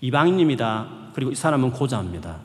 이방인입니다. 0.00 0.88
그리고 1.14 1.32
이 1.32 1.34
사람은 1.34 1.72
고자입니다. 1.72 2.38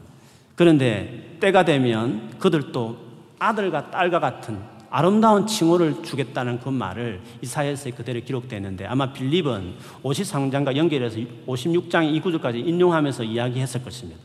그런데 0.55 1.38
때가 1.39 1.65
되면 1.65 2.33
그들도 2.39 2.97
아들과 3.38 3.91
딸과 3.91 4.19
같은 4.19 4.59
아름다운 4.89 5.45
칭호를 5.45 6.03
주겠다는 6.03 6.59
그 6.59 6.69
말을 6.69 7.21
이사야서에 7.41 7.91
그대로 7.91 8.21
기록되는데 8.21 8.86
아마 8.86 9.13
빌립은 9.13 9.75
53장과 10.03 10.75
연결해서 10.75 11.17
56장 11.47 12.13
이 12.13 12.19
구절까지 12.19 12.59
인용하면서 12.59 13.23
이야기했을 13.23 13.83
것입니다. 13.83 14.19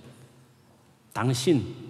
당신 1.13 1.89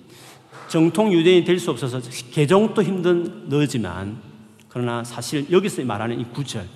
정통 0.68 1.12
유대인이 1.12 1.44
될 1.44 1.58
수 1.58 1.70
없어서 1.70 2.00
개종도 2.30 2.82
힘든 2.82 3.48
너지만 3.48 4.20
그러나 4.68 5.02
사실 5.02 5.46
여기서 5.50 5.84
말하는 5.84 6.20
이 6.20 6.24
구절 6.24 6.66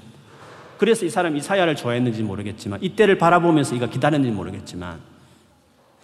그래서 0.79 1.07
이 1.07 1.11
사람 1.11 1.37
이사야를 1.37 1.77
좋아했는지 1.77 2.23
모르겠지만 2.23 2.83
이때를 2.83 3.19
바라보면서 3.19 3.77
이가 3.77 3.89
기다렸는지 3.89 4.35
모르겠지만 4.35 5.01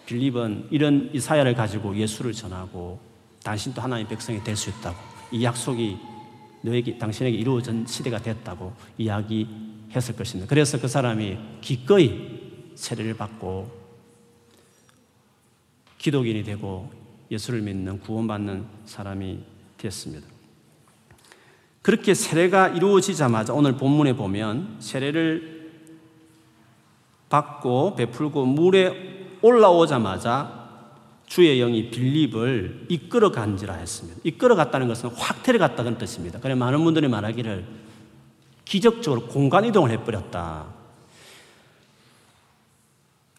빌립은 0.07 0.69
이런 0.71 1.11
이사야를 1.13 1.55
가지고 1.55 1.97
예수를 1.97 2.33
전하고 2.33 3.01
당신도 3.43 3.81
하나님의 3.83 4.09
백성이 4.09 4.43
될 4.45 4.57
수 4.57 4.71
있다고 4.71 4.97
이 5.33 5.43
약속이 5.45 5.97
너에게 6.63 6.99
당신에게 6.99 7.37
이루어진 7.37 7.87
시대가 7.87 8.19
됐다고 8.19 8.73
이야기했을 8.99 10.17
것입니다. 10.17 10.49
그래서 10.49 10.81
그 10.81 10.89
사람이 10.89 11.37
기꺼이 11.61 12.73
세례를 12.75 13.15
받고 13.15 13.71
기독인이 15.99 16.45
되고 16.45 16.91
예수를 17.31 17.61
믿는 17.61 18.01
구원받는 18.01 18.65
사람이 18.85 19.41
됐습니다. 19.77 20.27
그렇게 21.83 22.15
세례가 22.15 22.69
이루어지자마자 22.69 23.53
오늘 23.53 23.77
본문에 23.77 24.15
보면 24.15 24.77
세례를 24.81 25.71
받고 27.29 27.95
베풀고 27.97 28.47
물에 28.47 29.39
올라오자마자 29.43 30.59
주의 31.27 31.59
영이 31.59 31.91
빌립을 31.91 32.87
이끌어 32.89 33.31
간지라 33.31 33.75
했습니다. 33.75 34.21
이끌어 34.25 34.57
갔다는 34.57 34.89
것은 34.89 35.11
확 35.11 35.43
데려갔다는 35.43 35.99
뜻입니다. 35.99 36.41
그래 36.41 36.55
많은 36.55 36.83
분들이 36.83 37.07
말하기를 37.07 37.67
기적적으로 38.65 39.27
공간 39.29 39.65
이동을 39.65 39.91
해버렸다. 39.91 40.78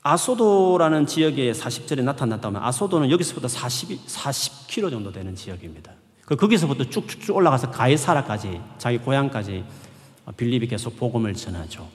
아소도라는 0.02 1.06
지역에 1.06 1.52
40절에 1.52 2.04
나타났다면 2.04 2.64
아소도는 2.64 3.10
여기서부터 3.12 3.48
40, 3.48 4.06
40km 4.08 4.90
정도 4.90 5.12
되는 5.12 5.36
지역입니다. 5.36 5.92
그 6.26 6.36
거기서부터 6.36 6.86
쭉쭉쭉 6.86 7.36
올라가서 7.36 7.72
가이사라까지 7.72 8.62
자기 8.78 8.98
고향까지 8.98 9.64
빌립이 10.38 10.68
계속 10.68 10.96
복음을 10.98 11.34
전하죠. 11.34 11.90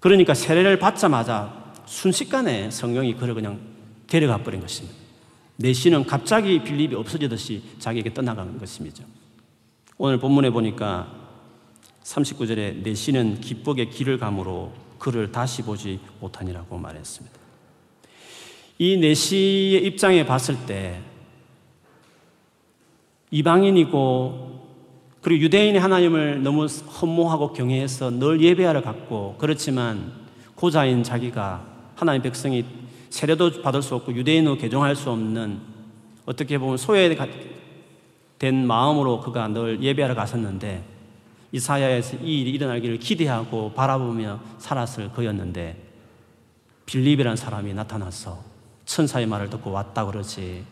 그러니까 0.00 0.34
세례를 0.34 0.78
받자마자 0.78 1.72
순식간에 1.86 2.70
성령이 2.70 3.14
그를 3.14 3.34
그냥 3.34 3.60
데려가 4.06 4.38
버린 4.42 4.60
것입니다. 4.60 4.96
내시는 5.56 6.04
갑자기 6.04 6.62
빌립이 6.62 6.94
없어지듯이 6.94 7.62
자기에게 7.78 8.12
떠나간 8.14 8.58
것입니다. 8.58 9.04
오늘 9.96 10.18
본문에 10.18 10.50
보니까 10.50 11.12
39절에 12.04 12.82
내시는 12.82 13.40
기복의 13.40 13.90
길을 13.90 14.18
감으로 14.18 14.72
그를 14.98 15.32
다시 15.32 15.62
보지 15.62 16.00
못하니라고 16.20 16.76
말했습니다. 16.76 17.38
이 18.78 18.96
내시의 18.96 19.84
입장에 19.84 20.24
봤을 20.24 20.56
때 20.66 21.00
이방인이고 23.30 24.58
그리고 25.20 25.42
유대인이 25.42 25.78
하나님을 25.78 26.42
너무 26.42 26.66
흠모하고 26.66 27.52
경외해서 27.52 28.10
늘 28.10 28.40
예배하러 28.40 28.82
갔고 28.82 29.36
그렇지만 29.38 30.12
고자인 30.54 31.02
자기가 31.02 31.64
하나님 31.96 32.22
백성이 32.22 32.64
세례도 33.10 33.62
받을 33.62 33.82
수 33.82 33.94
없고 33.96 34.14
유대인으로 34.14 34.56
개종할 34.56 34.94
수 34.94 35.10
없는 35.10 35.60
어떻게 36.24 36.58
보면 36.58 36.76
소외된 36.76 37.18
마음으로 38.66 39.20
그가 39.20 39.48
늘 39.48 39.82
예배하러 39.82 40.14
갔었는데 40.14 40.97
이사야에서 41.52 42.18
이 42.18 42.40
일이 42.40 42.50
일어나기를 42.50 42.98
기대하고 42.98 43.72
바라보며 43.72 44.40
살았을 44.58 45.12
그였는데 45.12 45.88
빌립이라는 46.86 47.36
사람이 47.36 47.74
나타나서 47.74 48.42
천사의 48.84 49.26
말을 49.26 49.50
듣고 49.50 49.70
왔다 49.70 50.04
그러지. 50.06 50.64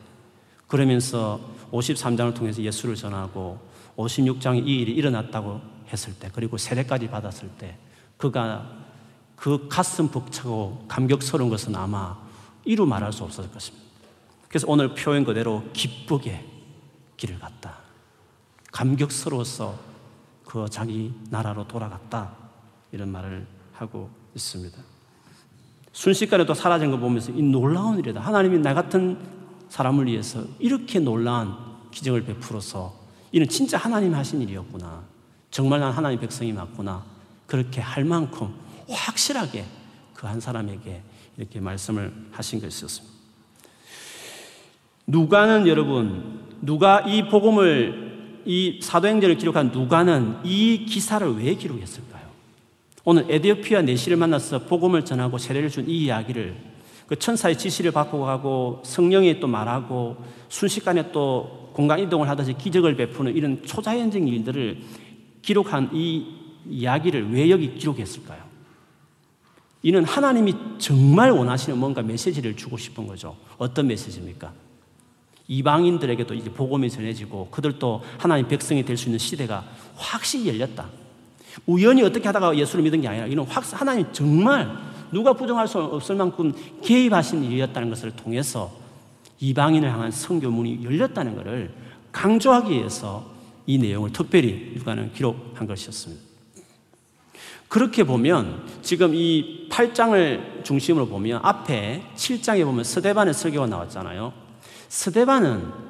그러면서 0.67 1.41
53장을 1.71 2.35
통해서 2.35 2.63
예수를 2.63 2.95
전하고 2.95 3.59
56장에 3.97 4.67
이 4.67 4.81
일이 4.81 4.93
일어났다고 4.93 5.61
했을 5.93 6.15
때 6.15 6.31
그리고 6.33 6.57
세례까지 6.57 7.09
받았을 7.09 7.49
때 7.59 7.77
그가 8.17 8.71
그 9.37 9.69
가슴 9.69 10.09
벅차고 10.09 10.87
감격스러운 10.89 11.51
것은 11.51 11.77
아마 11.77 12.17
이루 12.65 12.87
말할 12.87 13.13
수 13.13 13.23
없었을 13.25 13.51
것입니다. 13.51 13.87
그래서 14.49 14.67
오늘 14.69 14.95
표현 14.95 15.25
그대로 15.25 15.63
기쁘게 15.73 16.45
길을 17.17 17.39
갔다. 17.39 17.79
감격스러워서 18.73 19.79
그 20.57 20.71
자기 20.71 21.13
나라로 21.29 21.69
돌아갔다. 21.69 22.33
이런 22.91 23.11
말을 23.11 23.47
하고 23.75 24.09
있습니다. 24.35 24.79
순식간에 25.93 26.47
또 26.47 26.55
사라진 26.55 26.91
거 26.91 26.97
보면서 26.97 27.31
이 27.31 27.43
놀라운 27.43 27.99
일이다. 27.99 28.23
하나님이 28.23 28.61
나 28.61 28.73
같은 28.73 29.19
사람을 29.69 30.07
위해서 30.07 30.43
이렇게 30.59 30.99
놀라운 30.99 31.55
기적을 31.91 32.25
베풀어서 32.25 32.95
이는 33.33 33.47
진짜 33.49 33.77
하나님 33.77 34.15
하신 34.15 34.41
일이었구나. 34.41 35.03
정말 35.51 35.81
난 35.81 35.93
하나님 35.93 36.21
백성이 36.21 36.55
맞구나. 36.55 37.05
그렇게 37.47 37.83
할 37.83 38.07
만큼 38.07 38.55
확실하게 38.89 39.67
그 40.15 40.27
한 40.27 40.41
사람에게 40.41 41.03
이렇게 41.37 41.61
말씀을 41.61 42.15
하신 42.33 42.63
것이었습니다. 42.63 43.15
누가는 45.07 45.69
여러분, 45.69 46.47
누가 46.63 47.01
이 47.03 47.29
복음을 47.29 48.06
이 48.47 48.79
사도행전을 48.81 49.37
기록한 49.37 49.71
누가는 49.73 50.37
이 50.45 50.87
기사를 50.87 51.37
왜 51.37 51.55
기록했을까요? 51.55 52.25
오늘 53.05 53.27
에디오피아 53.29 53.83
내시를 53.83 54.17
만나서 54.17 54.61
복음을 54.67 55.05
전하고 55.05 55.39
세례를 55.39 55.69
준 55.69 55.89
이 55.89 56.05
이야기를 56.05 56.57
그 57.07 57.17
천사의 57.17 57.57
지시를 57.59 57.93
받고 57.93 58.23
가고 58.23 58.83
성령이 58.85 59.39
또 59.39 59.47
말하고 59.47 60.17
순식간에 60.49 61.13
또 61.13 61.71
공간 61.73 62.01
이동을 62.01 62.29
하듯이 62.29 62.55
기적을 62.55 62.97
베푸는 62.97 63.37
이런 63.37 63.63
초자연적인 63.63 64.27
일들을 64.27 64.81
기록한 65.43 65.91
이 65.93 66.27
이야기를 66.69 67.33
왜 67.33 67.51
여기 67.51 67.75
기록했을까요? 67.75 68.43
이는 69.83 70.05
하나님이 70.05 70.55
정말 70.79 71.31
원하시는 71.31 71.79
뭔가 71.79 72.03
메시지를 72.03 72.57
주고 72.57 72.77
싶은 72.77 73.07
거죠. 73.07 73.37
어떤 73.57 73.87
메시지입니까? 73.87 74.53
이방인들에게도 75.49 76.35
이제 76.35 76.51
복음이 76.51 76.91
전해지고 76.91 77.49
그들도 77.51 78.03
하나님 78.19 78.49
백성이 78.49 78.85
될 78.85 78.97
수 78.97 79.07
있는 79.07 79.19
시대가 79.19 79.65
확실히 79.95 80.49
열렸다. 80.49 80.87
우연히 81.67 82.03
어떻게 82.03 82.27
하다가 82.27 82.57
예수를 82.57 82.85
믿은 82.85 83.01
게 83.01 83.09
아니라 83.09 83.27
이는 83.27 83.45
확 83.45 83.65
하나님 83.81 84.13
정말 84.13 84.77
누가 85.13 85.33
부정할 85.33 85.69
수 85.69 85.79
없을 85.79 86.17
만큼 86.17 86.53
개입하신 86.83 87.45
일이었다는 87.45 87.91
것을 87.91 88.11
통해서 88.13 88.73
이방인을 89.41 89.91
향한 89.91 90.11
성교문이 90.11 90.85
열렸다는 90.85 91.37
것을 91.37 91.71
강조하기 92.13 92.73
위해서 92.73 93.25
이 93.67 93.79
내용을 93.79 94.13
특별히 94.13 94.49
일가는 94.75 95.13
기록한 95.13 95.67
것이었습니다. 95.67 96.23
그렇게 97.69 98.05
보면 98.05 98.63
지금 98.83 99.15
이 99.15 99.69
8장을 99.71 100.65
중심으로 100.65 101.09
보면 101.09 101.41
앞에 101.43 102.03
7장에 102.15 102.65
보면 102.65 102.85
스데반의 102.85 103.35
설교가 103.35 103.67
나왔잖아요. 103.67 104.46
스데반은 104.89 105.87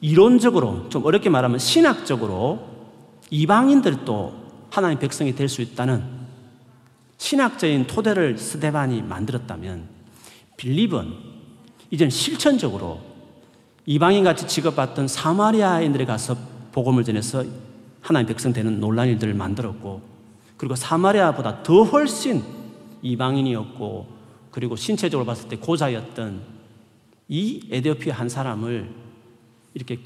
이론적으로 0.00 0.88
좀 0.88 1.04
어렵게 1.04 1.30
말하면 1.30 1.58
신학적으로 1.58 2.68
이방인들도 3.30 4.44
하나님 4.70 4.98
백성이 4.98 5.34
될 5.34 5.48
수 5.48 5.62
있다는 5.62 6.04
신학적인 7.16 7.86
토대를 7.86 8.36
스데반이 8.36 9.02
만들었다면 9.02 9.88
빌립은 10.56 11.12
이제는 11.90 12.10
실천적으로 12.10 13.00
이방인 13.86 14.24
같이 14.24 14.46
취급받던 14.46 15.08
사마리아인들에 15.08 16.04
가서 16.04 16.36
복음을 16.72 17.04
전해서 17.04 17.44
하나님 18.00 18.26
백성 18.26 18.52
되는 18.52 18.80
놀란 18.80 19.08
일들을 19.08 19.32
만들었고 19.34 20.02
그리고 20.56 20.74
사마리아보다 20.74 21.62
더 21.62 21.82
훨씬 21.84 22.42
이방인이었고 23.02 24.06
그리고 24.50 24.76
신체적으로 24.76 25.24
봤을 25.26 25.48
때 25.48 25.56
고자였던 25.56 26.53
이 27.28 27.66
에디오피아 27.70 28.14
한 28.14 28.28
사람을 28.28 28.90
이렇게 29.74 29.98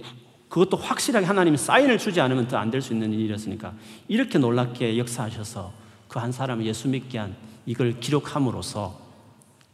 그것도 0.48 0.76
확실하게 0.76 1.26
하나님이 1.26 1.56
사인을 1.58 1.98
주지 1.98 2.20
않으면 2.20 2.48
더 2.48 2.56
안 2.56 2.70
될 2.70 2.80
수 2.80 2.92
있는 2.92 3.12
일이었으니까 3.12 3.74
이렇게 4.08 4.38
놀랍게 4.38 4.96
역사하셔서 4.98 5.72
그 6.08 6.18
한 6.18 6.32
사람을 6.32 6.64
예수 6.64 6.88
믿게 6.88 7.18
한 7.18 7.36
이걸 7.66 8.00
기록함으로써 8.00 8.98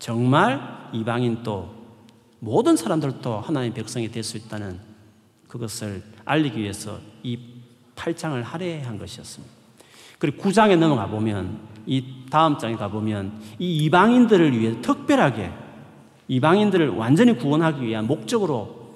정말 0.01 0.91
이방인 0.93 1.43
또 1.45 1.73
모든 2.41 2.77
사람들도 2.77 3.41
하나님의 3.41 3.75
백성이 3.75 4.11
될 4.11 4.23
수 4.25 4.37
있다는 4.37 4.79
그것을 5.49 6.03
알리기 6.25 6.61
위해서 6.61 6.99
이 7.23 7.39
8장을 7.95 8.43
할애한 8.43 8.99
것이었습니다. 8.99 9.55
그리고 10.19 10.43
9장에 10.43 10.77
넘어가 10.77 11.07
보면 11.07 11.61
이 11.87 12.25
다음 12.31 12.59
장에 12.59 12.75
가 12.75 12.89
보면 12.89 13.41
이 13.61 13.85
이방인들을 13.85 14.59
위해 14.59 14.81
특별하게 14.83 15.53
이방인들을 16.29 16.89
완전히 16.91 17.37
구원하기 17.37 17.85
위한 17.85 18.07
목적으로 18.07 18.95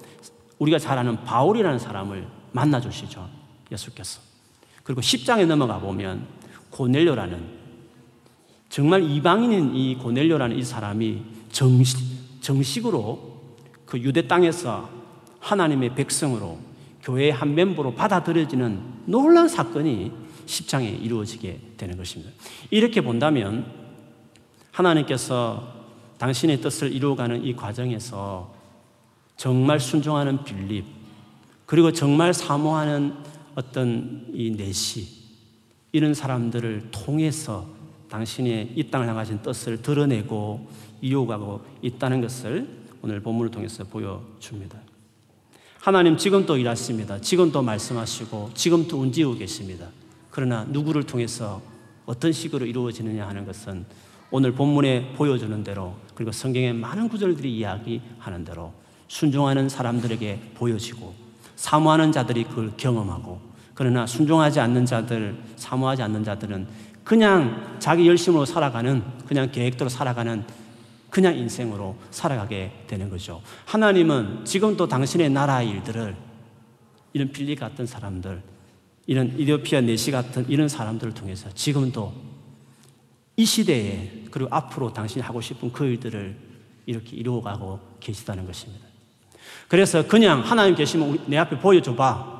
우리가 0.58 0.78
잘 0.78 0.98
아는 0.98 1.22
바울이라는 1.24 1.78
사람을 1.78 2.26
만나 2.52 2.80
주시죠. 2.80 3.28
예수께서. 3.70 4.20
그리고 4.82 5.00
10장에 5.00 5.46
넘어가 5.46 5.78
보면 5.78 6.26
고넬료라는 6.70 7.58
정말 8.70 9.02
이방인인 9.02 9.74
이 9.74 9.96
고넬료라는 9.96 10.56
이 10.56 10.62
사람이 10.62 11.22
정식, 11.50 11.98
정식으로 12.40 13.38
그 13.84 13.98
유대 13.98 14.26
땅에서 14.26 14.88
하나님의 15.40 15.94
백성으로 15.94 16.58
교회의 17.02 17.32
한 17.32 17.54
멤버로 17.54 17.94
받아들여지는 17.94 18.80
놀라운 19.06 19.48
사건이 19.48 20.12
10장에 20.46 21.02
이루어지게 21.02 21.60
되는 21.76 21.96
것입니다. 21.96 22.32
이렇게 22.70 23.00
본다면 23.00 23.66
하나님께서 24.72 25.77
당신의 26.18 26.60
뜻을 26.60 26.92
이루어가는 26.92 27.44
이 27.44 27.54
과정에서 27.54 28.54
정말 29.36 29.78
순종하는 29.78 30.44
빌립, 30.44 30.84
그리고 31.64 31.92
정말 31.92 32.34
사모하는 32.34 33.14
어떤 33.54 34.26
이 34.32 34.50
내시, 34.50 35.06
이런 35.92 36.14
사람들을 36.14 36.90
통해서 36.90 37.66
당신의 38.10 38.72
이 38.74 38.90
땅을 38.90 39.08
향하신 39.08 39.42
뜻을 39.42 39.82
드러내고 39.82 40.68
이어가고 41.00 41.64
있다는 41.82 42.20
것을 42.20 42.68
오늘 43.02 43.20
본문을 43.20 43.50
통해서 43.50 43.84
보여줍니다. 43.84 44.78
하나님 45.80 46.16
지금도 46.16 46.56
일하십니다. 46.56 47.20
지금도 47.20 47.62
말씀하시고 47.62 48.50
지금도 48.54 48.98
운지고 48.98 49.34
계십니다. 49.36 49.88
그러나 50.30 50.64
누구를 50.64 51.04
통해서 51.04 51.62
어떤 52.04 52.32
식으로 52.32 52.66
이루어지느냐 52.66 53.26
하는 53.26 53.46
것은 53.46 53.84
오늘 54.30 54.52
본문에 54.52 55.14
보여주는 55.14 55.64
대로 55.64 55.94
그리고 56.14 56.32
성경의 56.32 56.74
많은 56.74 57.08
구절들이 57.08 57.56
이야기하는 57.56 58.44
대로 58.44 58.72
순종하는 59.08 59.68
사람들에게 59.68 60.52
보여지고 60.54 61.14
사모하는 61.56 62.12
자들이 62.12 62.44
그걸 62.44 62.72
경험하고 62.76 63.40
그러나 63.74 64.06
순종하지 64.06 64.60
않는 64.60 64.86
자들, 64.86 65.36
사모하지 65.56 66.02
않는 66.02 66.24
자들은 66.24 66.66
그냥 67.04 67.76
자기 67.78 68.06
열심으로 68.06 68.44
살아가는 68.44 69.02
그냥 69.26 69.50
계획대로 69.50 69.88
살아가는 69.88 70.44
그냥 71.10 71.36
인생으로 71.36 71.96
살아가게 72.10 72.84
되는 72.86 73.08
거죠. 73.08 73.40
하나님은 73.64 74.44
지금도 74.44 74.88
당신의 74.88 75.30
나라 75.30 75.62
일들을 75.62 76.14
이런 77.14 77.32
빌리 77.32 77.56
같은 77.56 77.86
사람들, 77.86 78.42
이런 79.06 79.38
이디오피아 79.38 79.80
내시 79.80 80.10
같은 80.10 80.44
이런 80.48 80.68
사람들을 80.68 81.14
통해서 81.14 81.48
지금도 81.54 82.12
이 83.38 83.44
시대에 83.44 84.24
그리고 84.32 84.52
앞으로 84.52 84.92
당신이 84.92 85.22
하고 85.22 85.40
싶은 85.40 85.72
그 85.72 85.84
일들을 85.84 86.36
이렇게 86.86 87.16
이루어가고 87.16 87.78
계시다는 88.00 88.44
것입니다. 88.44 88.84
그래서 89.68 90.06
그냥 90.08 90.40
하나님 90.40 90.74
계시면 90.74 91.26
내 91.28 91.36
앞에 91.36 91.60
보여줘봐. 91.60 92.36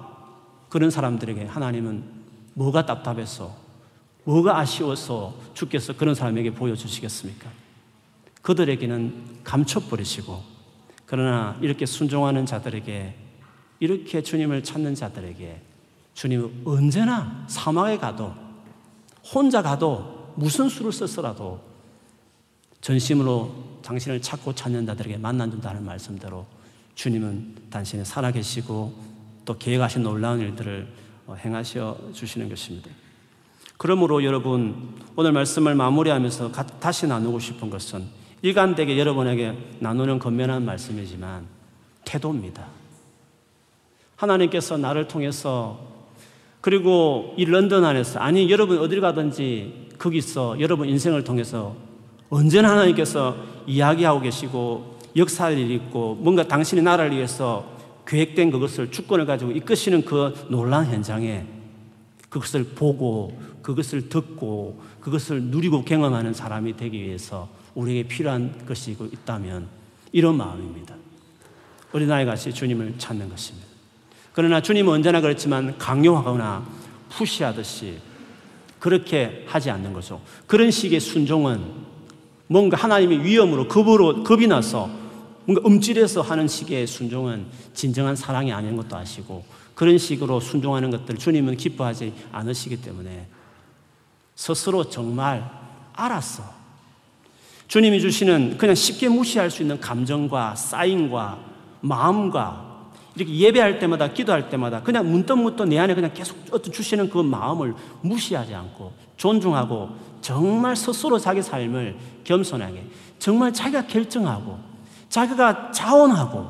그런 0.68 0.90
사람들에게 0.90 1.46
하나님은 1.46 2.02
뭐가 2.54 2.84
답답해서, 2.84 3.54
뭐가 4.24 4.58
아쉬워서 4.58 5.34
주께서 5.54 5.96
그런 5.96 6.16
사람에게 6.16 6.52
보여주시겠습니까? 6.52 7.48
그들에게는 8.42 9.42
감춰버리시고 9.44 10.42
그러나 11.06 11.56
이렇게 11.60 11.86
순종하는 11.86 12.44
자들에게 12.44 13.14
이렇게 13.78 14.22
주님을 14.22 14.64
찾는 14.64 14.96
자들에게 14.96 15.60
주님은 16.14 16.62
언제나 16.64 17.44
사막에 17.46 17.98
가도 17.98 18.34
혼자 19.32 19.62
가도 19.62 20.17
무슨 20.38 20.68
수를 20.68 20.92
썼어라도 20.92 21.60
전심으로 22.80 23.80
당신을 23.82 24.22
찾고 24.22 24.54
찾는 24.54 24.86
자들에게 24.86 25.16
만나준다는 25.16 25.84
말씀대로 25.84 26.46
주님은 26.94 27.56
당신이 27.70 28.04
살아계시고 28.04 28.94
또 29.44 29.58
계획하신 29.58 30.04
놀라운 30.04 30.38
일들을 30.38 30.86
어, 31.26 31.34
행하셔 31.34 31.98
주시는 32.12 32.48
것입니다. 32.48 32.88
그러므로 33.78 34.22
여러분 34.22 34.94
오늘 35.16 35.32
말씀을 35.32 35.74
마무리하면서 35.74 36.52
다시 36.78 37.08
나누고 37.08 37.40
싶은 37.40 37.68
것은 37.68 38.06
일관되게 38.42 38.96
여러분에게 38.96 39.56
나누는 39.80 40.20
건면한 40.20 40.64
말씀이지만 40.64 41.46
태도입니다. 42.04 42.66
하나님께서 44.14 44.76
나를 44.76 45.08
통해서 45.08 45.80
그리고 46.60 47.34
이 47.36 47.44
런던 47.44 47.84
안에서 47.84 48.20
아니 48.20 48.50
여러분 48.50 48.78
어딜 48.78 49.00
가든지 49.00 49.87
거기서 49.98 50.60
여러분 50.60 50.88
인생을 50.88 51.24
통해서 51.24 51.76
언제나 52.30 52.70
하나님께서 52.70 53.36
이야기하고 53.66 54.20
계시고 54.20 54.98
역사할 55.16 55.58
일이 55.58 55.74
있고 55.74 56.14
뭔가 56.16 56.46
당신의 56.46 56.84
나라를 56.84 57.16
위해서 57.16 57.66
계획된 58.06 58.50
그것을 58.50 58.90
주권을 58.90 59.26
가지고 59.26 59.50
이끄시는 59.50 60.04
그 60.04 60.34
놀라운 60.48 60.86
현장에 60.86 61.46
그것을 62.28 62.64
보고 62.64 63.38
그것을 63.62 64.08
듣고 64.08 64.80
그것을 65.00 65.42
누리고 65.44 65.84
경험하는 65.84 66.32
사람이 66.32 66.76
되기 66.76 67.02
위해서 67.02 67.48
우리에게 67.74 68.08
필요한 68.08 68.64
것이 68.66 68.92
있다면 68.92 69.68
이런 70.12 70.36
마음입니다. 70.36 70.94
어린아이 71.92 72.24
같이 72.24 72.52
주님을 72.52 72.94
찾는 72.98 73.28
것입니다. 73.28 73.66
그러나 74.32 74.60
주님은 74.60 74.92
언제나 74.92 75.20
그렇지만 75.20 75.76
강요하거나 75.78 76.66
푸시하듯이 77.08 77.98
그렇게 78.78 79.44
하지 79.46 79.70
않는 79.70 79.92
거죠. 79.92 80.20
그런 80.46 80.70
식의 80.70 81.00
순종은 81.00 81.88
뭔가 82.46 82.76
하나님의 82.76 83.24
위험으로 83.24 83.68
겁으로 83.68 84.22
겁이 84.24 84.46
나서 84.46 84.90
뭔가 85.44 85.66
음질해서 85.66 86.22
하는 86.22 86.46
식의 86.46 86.86
순종은 86.86 87.46
진정한 87.74 88.16
사랑이 88.16 88.52
아닌 88.52 88.76
것도 88.76 88.96
아시고 88.96 89.44
그런 89.74 89.96
식으로 89.96 90.40
순종하는 90.40 90.90
것들 90.90 91.16
주님은 91.16 91.56
기뻐하지 91.56 92.12
않으시기 92.32 92.82
때문에 92.82 93.26
스스로 94.34 94.88
정말 94.88 95.50
알았어. 95.92 96.42
주님이 97.66 98.00
주시는 98.00 98.56
그냥 98.58 98.74
쉽게 98.74 99.08
무시할 99.08 99.50
수 99.50 99.62
있는 99.62 99.78
감정과 99.80 100.54
사인과 100.54 101.38
마음과 101.80 102.67
이렇게 103.16 103.34
예배할 103.34 103.78
때마다 103.78 104.12
기도할 104.12 104.48
때마다 104.48 104.82
그냥 104.82 105.10
문득 105.10 105.36
문득 105.38 105.66
내 105.66 105.78
안에 105.78 105.94
그냥 105.94 106.12
계속 106.14 106.36
어떤 106.50 106.72
주시는 106.72 107.10
그 107.10 107.18
마음을 107.18 107.74
무시하지 108.02 108.54
않고 108.54 108.92
존중하고 109.16 109.90
정말 110.20 110.76
스스로 110.76 111.18
자기 111.18 111.42
삶을 111.42 111.96
겸손하게 112.24 112.84
정말 113.18 113.52
자기가 113.52 113.86
결정하고 113.86 114.58
자기가 115.08 115.72
자원하고 115.72 116.46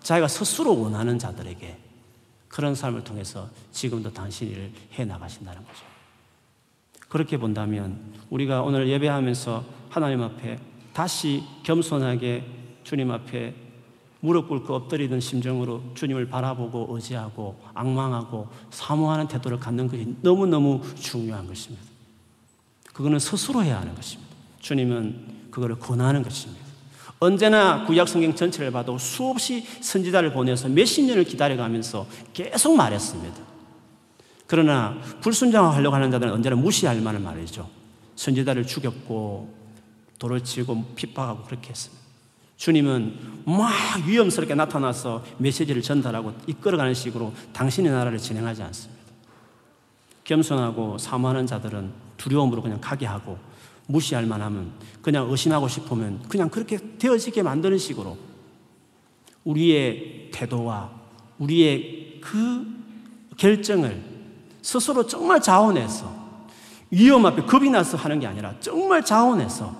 자기가 0.00 0.28
스스로 0.28 0.80
원하는 0.80 1.18
자들에게 1.18 1.78
그런 2.48 2.74
삶을 2.74 3.04
통해서 3.04 3.48
지금도 3.72 4.12
당신이 4.12 4.50
일을 4.50 4.72
해 4.98 5.04
나가신다는 5.04 5.62
거죠. 5.64 5.84
그렇게 7.08 7.36
본다면 7.36 7.98
우리가 8.30 8.62
오늘 8.62 8.88
예배하면서 8.88 9.64
하나님 9.88 10.22
앞에 10.22 10.58
다시 10.92 11.42
겸손하게 11.62 12.44
주님 12.84 13.10
앞에 13.10 13.54
무릎 14.20 14.48
꿇고 14.48 14.74
엎드리는 14.74 15.20
심정으로 15.20 15.82
주님을 15.94 16.28
바라보고 16.28 16.88
의지하고 16.90 17.60
악망하고 17.74 18.48
사모하는 18.70 19.28
태도를 19.28 19.60
갖는 19.60 19.88
것이 19.88 20.16
너무너무 20.22 20.80
중요한 20.94 21.46
것입니다. 21.46 21.84
그거는 22.92 23.18
스스로 23.18 23.62
해야 23.62 23.80
하는 23.80 23.94
것입니다. 23.94 24.34
주님은 24.60 25.48
그거를 25.50 25.78
권하는 25.78 26.22
것입니다. 26.22 26.64
언제나 27.18 27.84
구약 27.84 28.08
성경 28.08 28.34
전체를 28.34 28.70
봐도 28.70 28.98
수없이 28.98 29.64
선지자를 29.80 30.32
보내서 30.32 30.68
몇십 30.68 31.04
년을 31.04 31.24
기다려가면서 31.24 32.06
계속 32.32 32.74
말했습니다. 32.76 33.36
그러나 34.46 34.98
불순종하려고 35.20 35.94
하는 35.94 36.10
자들은 36.10 36.32
언제나 36.32 36.56
무시할 36.56 37.00
만한 37.00 37.22
말이죠. 37.22 37.68
선지자를 38.16 38.66
죽였고 38.66 39.54
돌을 40.18 40.44
치고 40.44 40.94
핍박하고 40.94 41.44
그렇게 41.44 41.70
했습니다. 41.70 42.05
주님은 42.56 43.44
막 43.44 43.70
위험스럽게 44.06 44.54
나타나서 44.54 45.24
메시지를 45.38 45.82
전달하고 45.82 46.32
이끌어가는 46.46 46.94
식으로 46.94 47.32
당신의 47.52 47.92
나라를 47.92 48.18
진행하지 48.18 48.62
않습니다. 48.62 49.02
겸손하고 50.24 50.98
사모하는 50.98 51.46
자들은 51.46 51.92
두려움으로 52.16 52.62
그냥 52.62 52.80
가게 52.80 53.06
하고 53.06 53.38
무시할 53.86 54.26
만하면 54.26 54.72
그냥 55.00 55.30
의심하고 55.30 55.68
싶으면 55.68 56.22
그냥 56.28 56.48
그렇게 56.48 56.78
되어지게 56.98 57.42
만드는 57.42 57.78
식으로 57.78 58.16
우리의 59.44 60.30
태도와 60.32 60.90
우리의 61.38 62.18
그 62.20 62.66
결정을 63.36 64.02
스스로 64.62 65.06
정말 65.06 65.40
자원해서 65.40 66.26
위험 66.90 67.24
앞에 67.26 67.42
겁이 67.42 67.70
나서 67.70 67.96
하는 67.96 68.18
게 68.18 68.26
아니라 68.26 68.54
정말 68.58 69.04
자원해서 69.04 69.74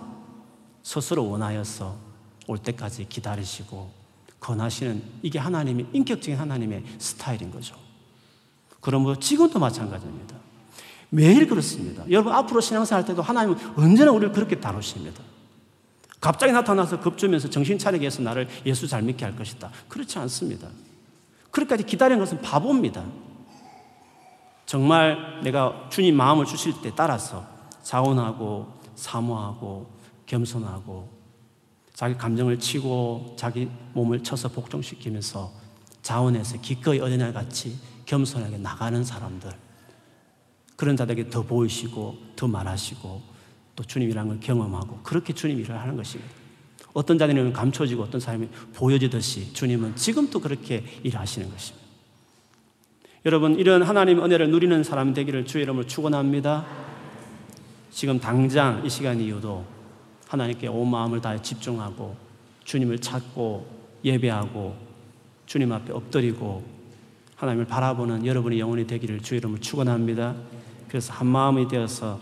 스스로 0.83 1.29
원하여서 1.29 2.06
올 2.47 2.59
때까지 2.59 3.09
기다리시고 3.09 3.91
권하시는 4.41 5.03
이게 5.23 5.39
하나님의 5.39 5.87
인격적인 5.93 6.39
하나님의 6.39 6.85
스타일인 6.99 7.51
거죠. 7.51 7.77
그러므로 8.81 9.19
지금도 9.19 9.59
마찬가지입니다. 9.59 10.37
매일 11.11 11.47
그렇습니다. 11.47 12.05
여러분 12.11 12.33
앞으로 12.33 12.61
신앙생활 12.61 13.03
할 13.03 13.09
때도 13.09 13.23
하나님은 13.23 13.77
언제나 13.77 14.13
우리를 14.13 14.33
그렇게 14.33 14.61
다루십니다. 14.61 15.23
갑자기 16.21 16.53
나타나서 16.53 17.01
겁주면서 17.01 17.51
정신 17.51 17.79
차리게 17.79 18.07
해서 18.07 18.23
나를 18.23 18.49
예수 18.65 18.87
잘 18.89 19.03
믿게 19.03 19.25
할 19.25 19.37
것이다. 19.37 19.71
그렇지 19.89 20.19
않습니다. 20.19 20.69
그렇게까지 21.51 21.85
기다리는 21.85 22.19
것은 22.19 22.43
바보입니다. 22.43 23.05
정말 24.67 25.41
내가 25.43 25.89
주님 25.91 26.17
마음을 26.17 26.45
주실 26.45 26.81
때 26.83 26.93
따라서 26.95 27.47
자원하고 27.83 28.73
사모하고 28.97 29.87
겸손하고 30.27 31.16
자기 31.97 32.15
감정을 32.15 32.59
치고 32.59 33.37
자기 33.39 33.71
몸을 33.95 34.23
쳐서 34.23 34.51
복종시키면서 34.51 35.51
자원해서 36.03 36.61
기꺼이 36.61 37.01
어린아이 37.01 37.33
같이 37.33 37.79
겸손하게 38.05 38.59
나가는 38.59 39.03
사람들 39.03 39.51
그런 40.77 40.95
자들에게 40.95 41.31
더 41.31 41.43
보이시고 41.43 42.19
더 42.37 42.47
말하시고 42.49 43.23
또 43.75 43.83
주님이라는 43.83 44.29
걸 44.29 44.41
경험하고 44.41 45.01
그렇게 45.05 45.33
주님 45.33 45.59
일을 45.59 45.81
하는 45.81 45.97
것입니다. 45.97 46.31
어떤 46.93 47.17
자들은 47.17 47.55
감춰지고 47.55 48.03
어떤 48.03 48.21
사람이 48.21 48.49
보여지듯이 48.75 49.55
주님은 49.55 49.97
지금도 49.97 50.41
그렇게 50.41 50.85
일하시는 51.03 51.51
것입니다. 51.51 51.87
여러분 53.25 53.59
이런 53.59 53.83
하나님 53.83 54.23
은혜를 54.23 54.51
누리는 54.51 54.85
사람 54.85 55.15
되기를 55.15 55.47
주의 55.47 55.63
이름으로 55.65 55.87
축원합니다. 55.87 56.67
지금 57.91 58.21
당장 58.21 58.85
이 58.85 58.91
시간 58.91 59.19
이후도 59.19 59.76
하나님께 60.29 60.69
온 60.69 60.91
마음을 60.91 61.21
다해 61.21 61.41
집중하고 61.41 62.17
주님을 62.65 62.99
찾고 62.99 63.67
예배하고 64.05 64.77
주님 65.47 65.73
앞에 65.73 65.93
엎드리고 65.93 66.65
하나님을 67.37 67.67
바라보는 67.67 68.27
여러분의 68.27 68.59
영혼이 68.59 68.87
되기를 68.87 69.21
주의 69.21 69.39
이름으로 69.39 69.61
축원합니다. 69.61 70.35
그래서 70.89 71.13
한 71.13 71.27
마음이 71.27 71.69
되어서 71.69 72.21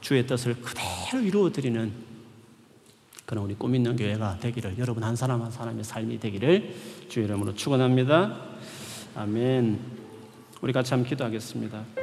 주의 0.00 0.26
뜻을 0.26 0.54
그대로 0.60 1.22
이루어 1.22 1.50
드리는 1.50 1.92
그런 3.26 3.44
우리 3.44 3.54
꿈 3.54 3.74
있는 3.74 3.96
교회가 3.96 4.38
되기를 4.40 4.76
여러분 4.78 5.02
한 5.04 5.16
사람 5.16 5.42
한 5.42 5.50
사람의 5.50 5.84
삶이 5.84 6.20
되기를 6.20 6.74
주의 7.08 7.26
이름으로 7.26 7.54
축원합니다. 7.54 8.36
아멘. 9.14 9.78
우리 10.60 10.72
같이 10.72 10.94
한번 10.94 11.08
기도하겠습니다. 11.08 12.01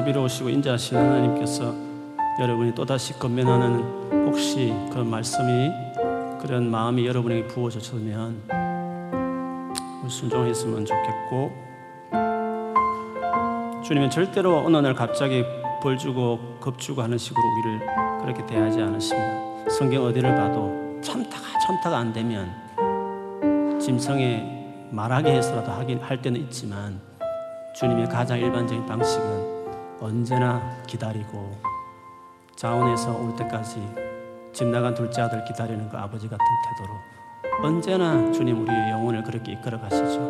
자비로우시고 0.00 0.48
인자하신 0.48 0.96
하나님께서 0.96 1.74
여러분이 2.40 2.74
또다시 2.74 3.12
건면하는 3.18 4.26
혹시 4.26 4.72
그런 4.90 5.08
말씀이 5.08 5.70
그런 6.40 6.70
마음이 6.70 7.06
여러분에게 7.06 7.46
부어졌으면 7.48 8.42
순종했으면 10.08 10.86
좋겠고 10.86 11.52
주님은 13.84 14.10
절대로 14.10 14.58
어느 14.64 14.76
날 14.78 14.94
갑자기 14.94 15.44
벌 15.82 15.98
주고 15.98 16.38
겁 16.60 16.78
주고 16.78 17.02
하는 17.02 17.18
식으로 17.18 17.42
우리를 17.42 17.80
그렇게 18.22 18.46
대하지 18.46 18.80
않으십니다. 18.80 19.70
성경 19.70 20.04
어디를 20.04 20.34
봐도 20.34 21.00
참다가 21.02 21.58
참다가 21.66 21.98
안 21.98 22.12
되면 22.12 22.50
짐승에 23.80 24.88
말하게 24.90 25.32
해서라도 25.32 25.70
하긴 25.72 26.00
할 26.00 26.22
때는 26.22 26.40
있지만 26.42 27.00
주님의 27.74 28.08
가장 28.08 28.38
일반적인 28.38 28.86
방식은 28.86 29.49
언제나 30.00 30.60
기다리고 30.86 31.56
자원에서 32.56 33.16
올 33.18 33.34
때까지 33.36 33.80
집 34.52 34.66
나간 34.68 34.94
둘째 34.94 35.22
아들 35.22 35.44
기다리는 35.44 35.88
그 35.88 35.96
아버지 35.96 36.28
같은 36.28 36.44
태도로 36.78 36.98
언제나 37.62 38.32
주님 38.32 38.62
우리의 38.62 38.90
영혼을 38.90 39.22
그렇게 39.22 39.52
이끌어 39.52 39.78
가시죠. 39.80 40.20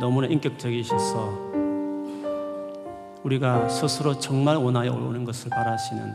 너무나 0.00 0.26
인격적이셔서 0.28 1.56
우리가 3.22 3.68
스스로 3.68 4.18
정말 4.18 4.56
원하여 4.56 4.92
오는 4.92 5.24
것을 5.24 5.50
바라시는 5.50 6.14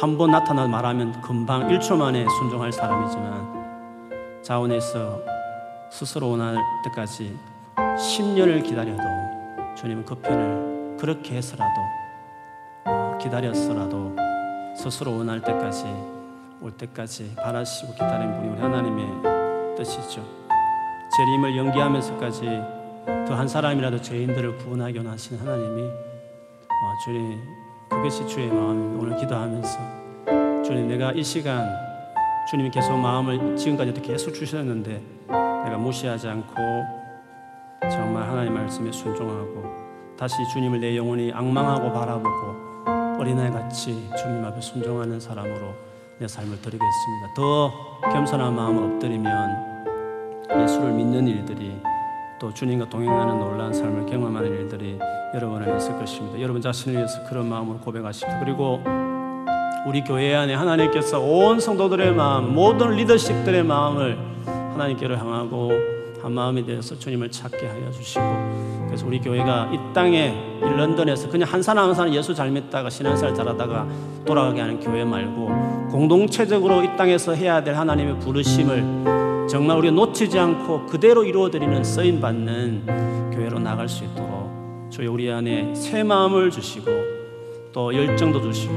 한 0.00 0.16
번 0.16 0.30
나타나 0.30 0.66
말하면 0.66 1.20
금방 1.20 1.68
1초 1.68 1.94
만에 1.96 2.26
순종할 2.38 2.72
사람이지만 2.72 4.40
자원에서 4.42 5.20
스스로 5.90 6.30
원할 6.30 6.56
때까지 6.84 7.36
10년을 7.76 8.62
기다려도 8.64 9.02
주님은 9.80 10.04
그 10.04 10.14
편을 10.16 10.96
그렇게 10.98 11.36
해서라도 11.36 11.80
어, 12.84 13.16
기다렸어라도 13.18 14.14
스스로 14.76 15.16
원할 15.16 15.40
때까지 15.40 15.84
올 16.60 16.70
때까지 16.72 17.34
바라시고 17.36 17.92
기다린 17.92 18.34
분이 18.34 18.48
우리 18.48 18.60
하나님의 18.60 19.76
뜻이죠. 19.76 20.22
재림을 21.16 21.56
연기하면서까지 21.56 22.44
더 23.26 23.34
한 23.34 23.48
사람이라도 23.48 24.02
죄인들을 24.02 24.58
구원하기 24.58 24.98
원하시는 24.98 25.40
하나님이 25.40 25.82
어, 25.82 26.94
주님 27.04 27.40
그것이 27.88 28.26
주의 28.26 28.48
마음입니다. 28.48 29.02
오늘 29.02 29.16
기도하면서 29.16 29.78
주님 30.64 30.88
내가 30.88 31.12
이 31.12 31.22
시간 31.24 31.66
주님이 32.50 32.70
계속 32.70 32.98
마음을 32.98 33.56
지금까지도 33.56 34.02
계속 34.02 34.34
주셨는데 34.34 35.00
내가 35.28 35.78
무시하지 35.78 36.28
않고 36.28 36.99
정말 37.88 38.28
하나님 38.28 38.54
말씀에 38.54 38.92
순종하고 38.92 39.64
다시 40.18 40.36
주님을 40.52 40.80
내 40.80 40.96
영혼이 40.96 41.32
악망하고 41.32 41.92
바라보고 41.92 43.18
어린아이 43.18 43.50
같이 43.50 44.08
주님 44.16 44.44
앞에 44.44 44.60
순종하는 44.60 45.18
사람으로 45.18 45.74
내 46.18 46.28
삶을 46.28 46.60
드리겠습니다. 46.60 47.34
더 47.34 47.72
겸손한 48.12 48.54
마음을 48.54 48.94
엎드리면 48.94 49.70
예수를 50.62 50.92
믿는 50.92 51.26
일들이 51.26 51.80
또 52.38 52.52
주님과 52.52 52.88
동행하는 52.90 53.38
놀라운 53.38 53.72
삶을 53.72 54.06
경험하는 54.06 54.50
일들이 54.50 54.98
여러분 55.34 55.62
에 55.62 55.76
있을 55.76 55.98
것입니다. 55.98 56.40
여러분 56.40 56.60
자신을 56.60 56.96
위해서 56.96 57.22
그런 57.28 57.48
마음으로 57.48 57.78
고백하십시오. 57.78 58.28
그리고 58.40 58.82
우리 59.86 60.02
교회 60.02 60.34
안에 60.34 60.54
하나님께서 60.54 61.20
온 61.20 61.60
성도들의 61.60 62.12
마음, 62.12 62.52
모든 62.52 62.90
리더십들의 62.90 63.62
마음을 63.62 64.18
하나님께로 64.44 65.16
향하고 65.16 65.99
한 66.22 66.32
마음이 66.32 66.64
되어서 66.64 66.98
주님을 66.98 67.30
찾게 67.30 67.66
하여 67.66 67.90
주시고 67.90 68.22
그래서 68.86 69.06
우리 69.06 69.20
교회가 69.20 69.70
이 69.72 69.94
땅에 69.94 70.58
이 70.58 70.64
런던에서 70.64 71.28
그냥 71.28 71.48
한 71.48 71.62
사람 71.62 71.88
한 71.88 71.94
사람 71.94 72.12
예수 72.12 72.34
잘 72.34 72.50
믿다가 72.50 72.90
신앙생활 72.90 73.34
잘하다가 73.34 73.88
돌아가게 74.26 74.60
하는 74.60 74.80
교회 74.80 75.04
말고 75.04 75.88
공동체적으로 75.90 76.82
이 76.82 76.96
땅에서 76.96 77.34
해야 77.34 77.62
될 77.62 77.74
하나님의 77.74 78.18
부르심을 78.20 79.46
정말 79.48 79.78
우리가 79.78 79.94
놓치지 79.94 80.38
않고 80.38 80.86
그대로 80.86 81.24
이루어드리는 81.24 81.82
쓰임 81.82 82.20
받는 82.20 83.30
교회로 83.32 83.58
나갈 83.58 83.88
수 83.88 84.04
있도록 84.04 84.88
주여 84.90 85.10
우리 85.10 85.30
안에 85.30 85.74
새 85.74 86.02
마음을 86.02 86.50
주시고 86.50 86.90
또 87.72 87.94
열정도 87.94 88.40
주시고 88.40 88.74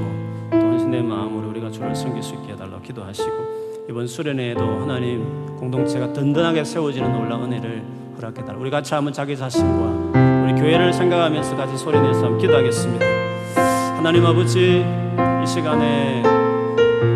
또 0.51 0.57
헌신의 0.57 1.03
마음으로 1.03 1.49
우리가 1.49 1.71
주를 1.71 1.95
섬길 1.95 2.23
수 2.23 2.35
있게 2.35 2.53
해달라고 2.53 2.81
기도하시고 2.81 3.62
이번 3.89 4.07
수련회에도 4.07 4.61
하나님 4.81 5.55
공동체가 5.57 6.13
든든하게 6.13 6.63
세워지는 6.63 7.11
놀라운 7.11 7.51
은혜를 7.51 7.83
허락해 8.17 8.45
달라. 8.45 8.57
우리 8.57 8.69
같이 8.69 8.93
한번 8.93 9.11
자기 9.11 9.35
자신과 9.35 10.43
우리 10.45 10.53
교회를 10.53 10.93
생각하면서 10.93 11.55
같이 11.55 11.77
소리내서 11.77 12.25
한번 12.25 12.37
기도하겠습니다. 12.37 13.05
하나님 13.97 14.25
아버지 14.25 14.85
이 15.43 15.47
시간에 15.47 16.23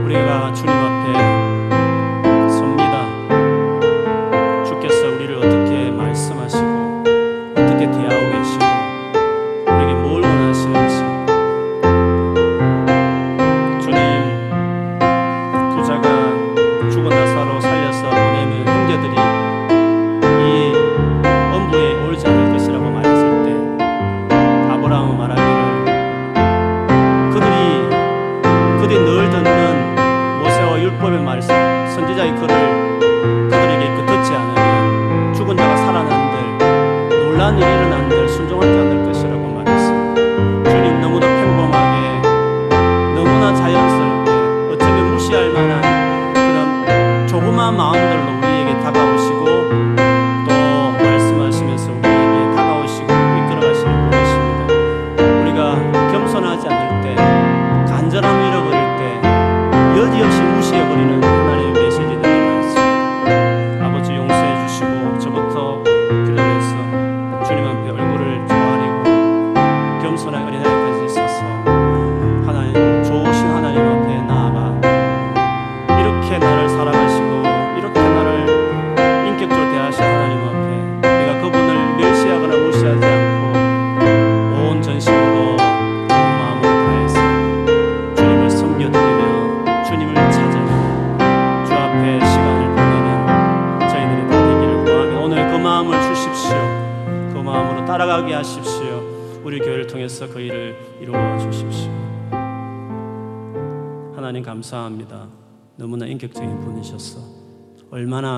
우리가 0.06 0.54
주님 0.54 0.74
앞에 0.74 1.37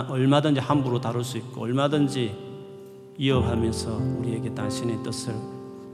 얼마든지 0.10 0.60
함부로 0.60 1.00
다룰 1.00 1.24
수 1.24 1.38
있고 1.38 1.62
얼마든지 1.62 2.36
이어가면서 3.18 3.98
우리에게 4.20 4.54
당신의 4.54 5.04
뜻을 5.04 5.34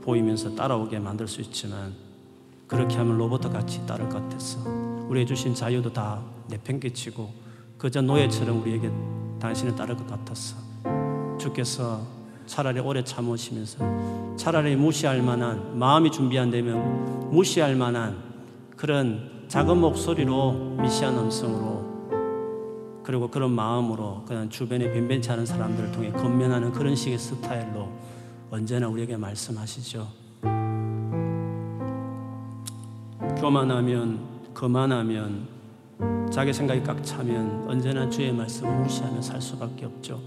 보이면서 0.02 0.54
따라오게 0.54 0.98
만들 0.98 1.26
수 1.26 1.40
있지만 1.40 1.94
그렇게 2.66 2.96
하면 2.96 3.18
로봇 3.18 3.40
같이 3.52 3.84
따를 3.86 4.08
것 4.08 4.22
같았어. 4.22 4.60
우리의 5.08 5.26
주신 5.26 5.54
자유도 5.54 5.92
다 5.92 6.22
내팽개치고 6.48 7.32
그저 7.78 8.00
노예처럼 8.00 8.62
우리에게 8.62 8.90
당신을 9.40 9.74
따를 9.74 9.96
것 9.96 10.06
같았어. 10.06 10.56
주께서 11.38 12.00
차라리 12.46 12.80
오래 12.80 13.02
참으시면서 13.02 14.36
차라리 14.36 14.76
무시할 14.76 15.22
만한 15.22 15.78
마음이 15.78 16.10
준비 16.10 16.38
안 16.38 16.50
되면 16.50 17.30
무시할 17.30 17.74
만한 17.74 18.16
그런 18.76 19.46
작은 19.48 19.78
목소리로 19.78 20.76
미시한 20.80 21.16
음성으로 21.18 21.95
그리고 23.06 23.28
그런 23.28 23.52
마음으로 23.52 24.24
그냥 24.26 24.50
주변에 24.50 24.92
변변치 24.92 25.30
않은 25.30 25.46
사람들을 25.46 25.92
통해 25.92 26.10
건면하는 26.10 26.72
그런 26.72 26.96
식의 26.96 27.16
스타일로 27.16 27.88
언제나 28.50 28.88
우리에게 28.88 29.16
말씀하시죠. 29.16 30.08
교만하면 33.38 34.18
거만하면 34.52 35.46
자기 36.32 36.52
생각이 36.52 36.82
꽉 36.82 37.00
차면 37.04 37.64
언제나 37.68 38.10
주의 38.10 38.32
말씀을 38.32 38.74
무시하며 38.82 39.22
살 39.22 39.40
수밖에 39.40 39.86
없죠. 39.86 40.20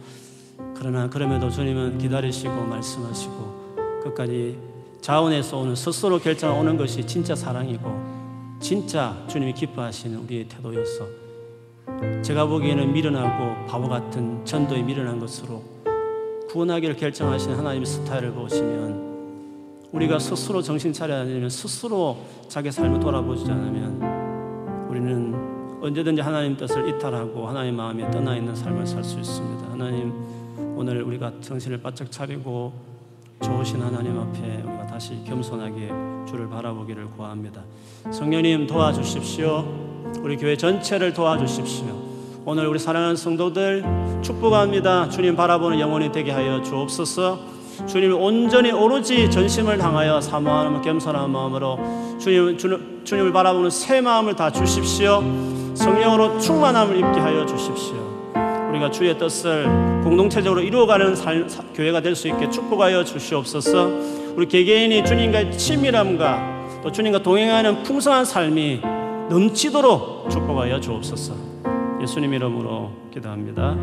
그러나 0.73 1.09
그럼에도 1.09 1.49
주님은 1.49 1.97
기다리시고 1.97 2.63
말씀하시고 2.63 4.01
끝까지 4.03 4.57
자원에서 5.01 5.57
오는 5.57 5.75
스스로 5.75 6.17
결정하는 6.17 6.77
것이 6.77 7.05
진짜 7.05 7.35
사랑이고 7.35 8.57
진짜 8.61 9.21
주님이 9.27 9.53
기뻐하시는 9.53 10.17
우리의 10.19 10.47
태도였어. 10.47 11.18
제가 12.21 12.45
보기에는 12.45 12.93
미련하고 12.93 13.65
바보 13.65 13.87
같은 13.87 14.43
전도에 14.45 14.81
미련한 14.81 15.19
것으로 15.19 15.63
구원하기를 16.49 16.95
결정하신 16.97 17.53
하나님의 17.53 17.85
스타일을 17.85 18.31
보시면 18.33 19.09
우리가 19.91 20.19
스스로 20.19 20.61
정신 20.61 20.93
차려야 20.93 21.25
되면 21.25 21.49
스스로 21.49 22.17
자기 22.47 22.71
삶을 22.71 22.99
돌아보지 22.99 23.49
않으면 23.49 24.87
우리는 24.89 25.79
언제든지 25.81 26.21
하나님 26.21 26.57
뜻을 26.57 26.89
이탈하고 26.89 27.47
하나님 27.47 27.75
마음에 27.75 28.09
떠나 28.11 28.35
있는 28.35 28.55
삶을 28.55 28.85
살 28.85 29.03
수 29.03 29.19
있습니다. 29.19 29.71
하나님 29.71 30.13
오늘 30.75 31.01
우리가 31.03 31.31
정신을 31.41 31.81
바짝 31.81 32.11
차리고 32.11 32.71
좋으신 33.41 33.81
하나님 33.81 34.19
앞에 34.19 34.61
우리가 34.63 34.85
다시 34.87 35.23
겸손하게 35.25 35.89
주를 36.27 36.49
바라보기를 36.49 37.07
구합니다. 37.11 37.63
성령님 38.11 38.67
도와주십시오. 38.67 39.98
우리 40.21 40.37
교회 40.37 40.55
전체를 40.57 41.13
도와주십시오. 41.13 41.87
오늘 42.45 42.67
우리 42.67 42.79
사랑하는 42.79 43.15
성도들 43.15 43.83
축복합니다. 44.21 45.09
주님 45.09 45.35
바라보는 45.35 45.79
영혼이 45.79 46.11
되게 46.11 46.31
하여 46.31 46.61
주옵소서. 46.61 47.39
주님 47.87 48.13
온전히 48.13 48.71
오로지 48.71 49.29
전심을 49.31 49.77
당하여 49.77 50.19
사모하는 50.19 50.81
겸손한 50.81 51.29
마음으로 51.29 51.79
주님 52.19 52.57
주, 52.57 52.79
주님을 53.03 53.31
바라보는 53.31 53.69
새 53.69 54.01
마음을 54.01 54.35
다 54.35 54.51
주십시오. 54.51 55.23
성령으로 55.75 56.39
충만함을 56.39 56.95
입게 56.97 57.19
하여 57.19 57.45
주십시오. 57.45 58.09
우리가 58.69 58.91
주의 58.91 59.17
뜻을 59.17 59.65
공동체적으로 60.03 60.61
이루어가는 60.61 61.15
살, 61.15 61.49
사, 61.49 61.63
교회가 61.73 62.01
될 62.01 62.15
수 62.15 62.27
있게 62.27 62.49
축복하여 62.49 63.03
주시옵소서. 63.03 63.89
우리 64.35 64.47
개개인이 64.47 65.03
주님과의 65.05 65.57
친밀함과 65.57 66.59
또 66.83 66.91
주님과 66.91 67.23
동행하는 67.23 67.83
풍성한 67.83 68.25
삶이 68.25 68.81
넘치도록 69.29 70.29
축복하여 70.31 70.79
주옵소서. 70.79 71.35
예수님 72.01 72.33
이름으로 72.33 72.91
기도합니다. 73.13 73.75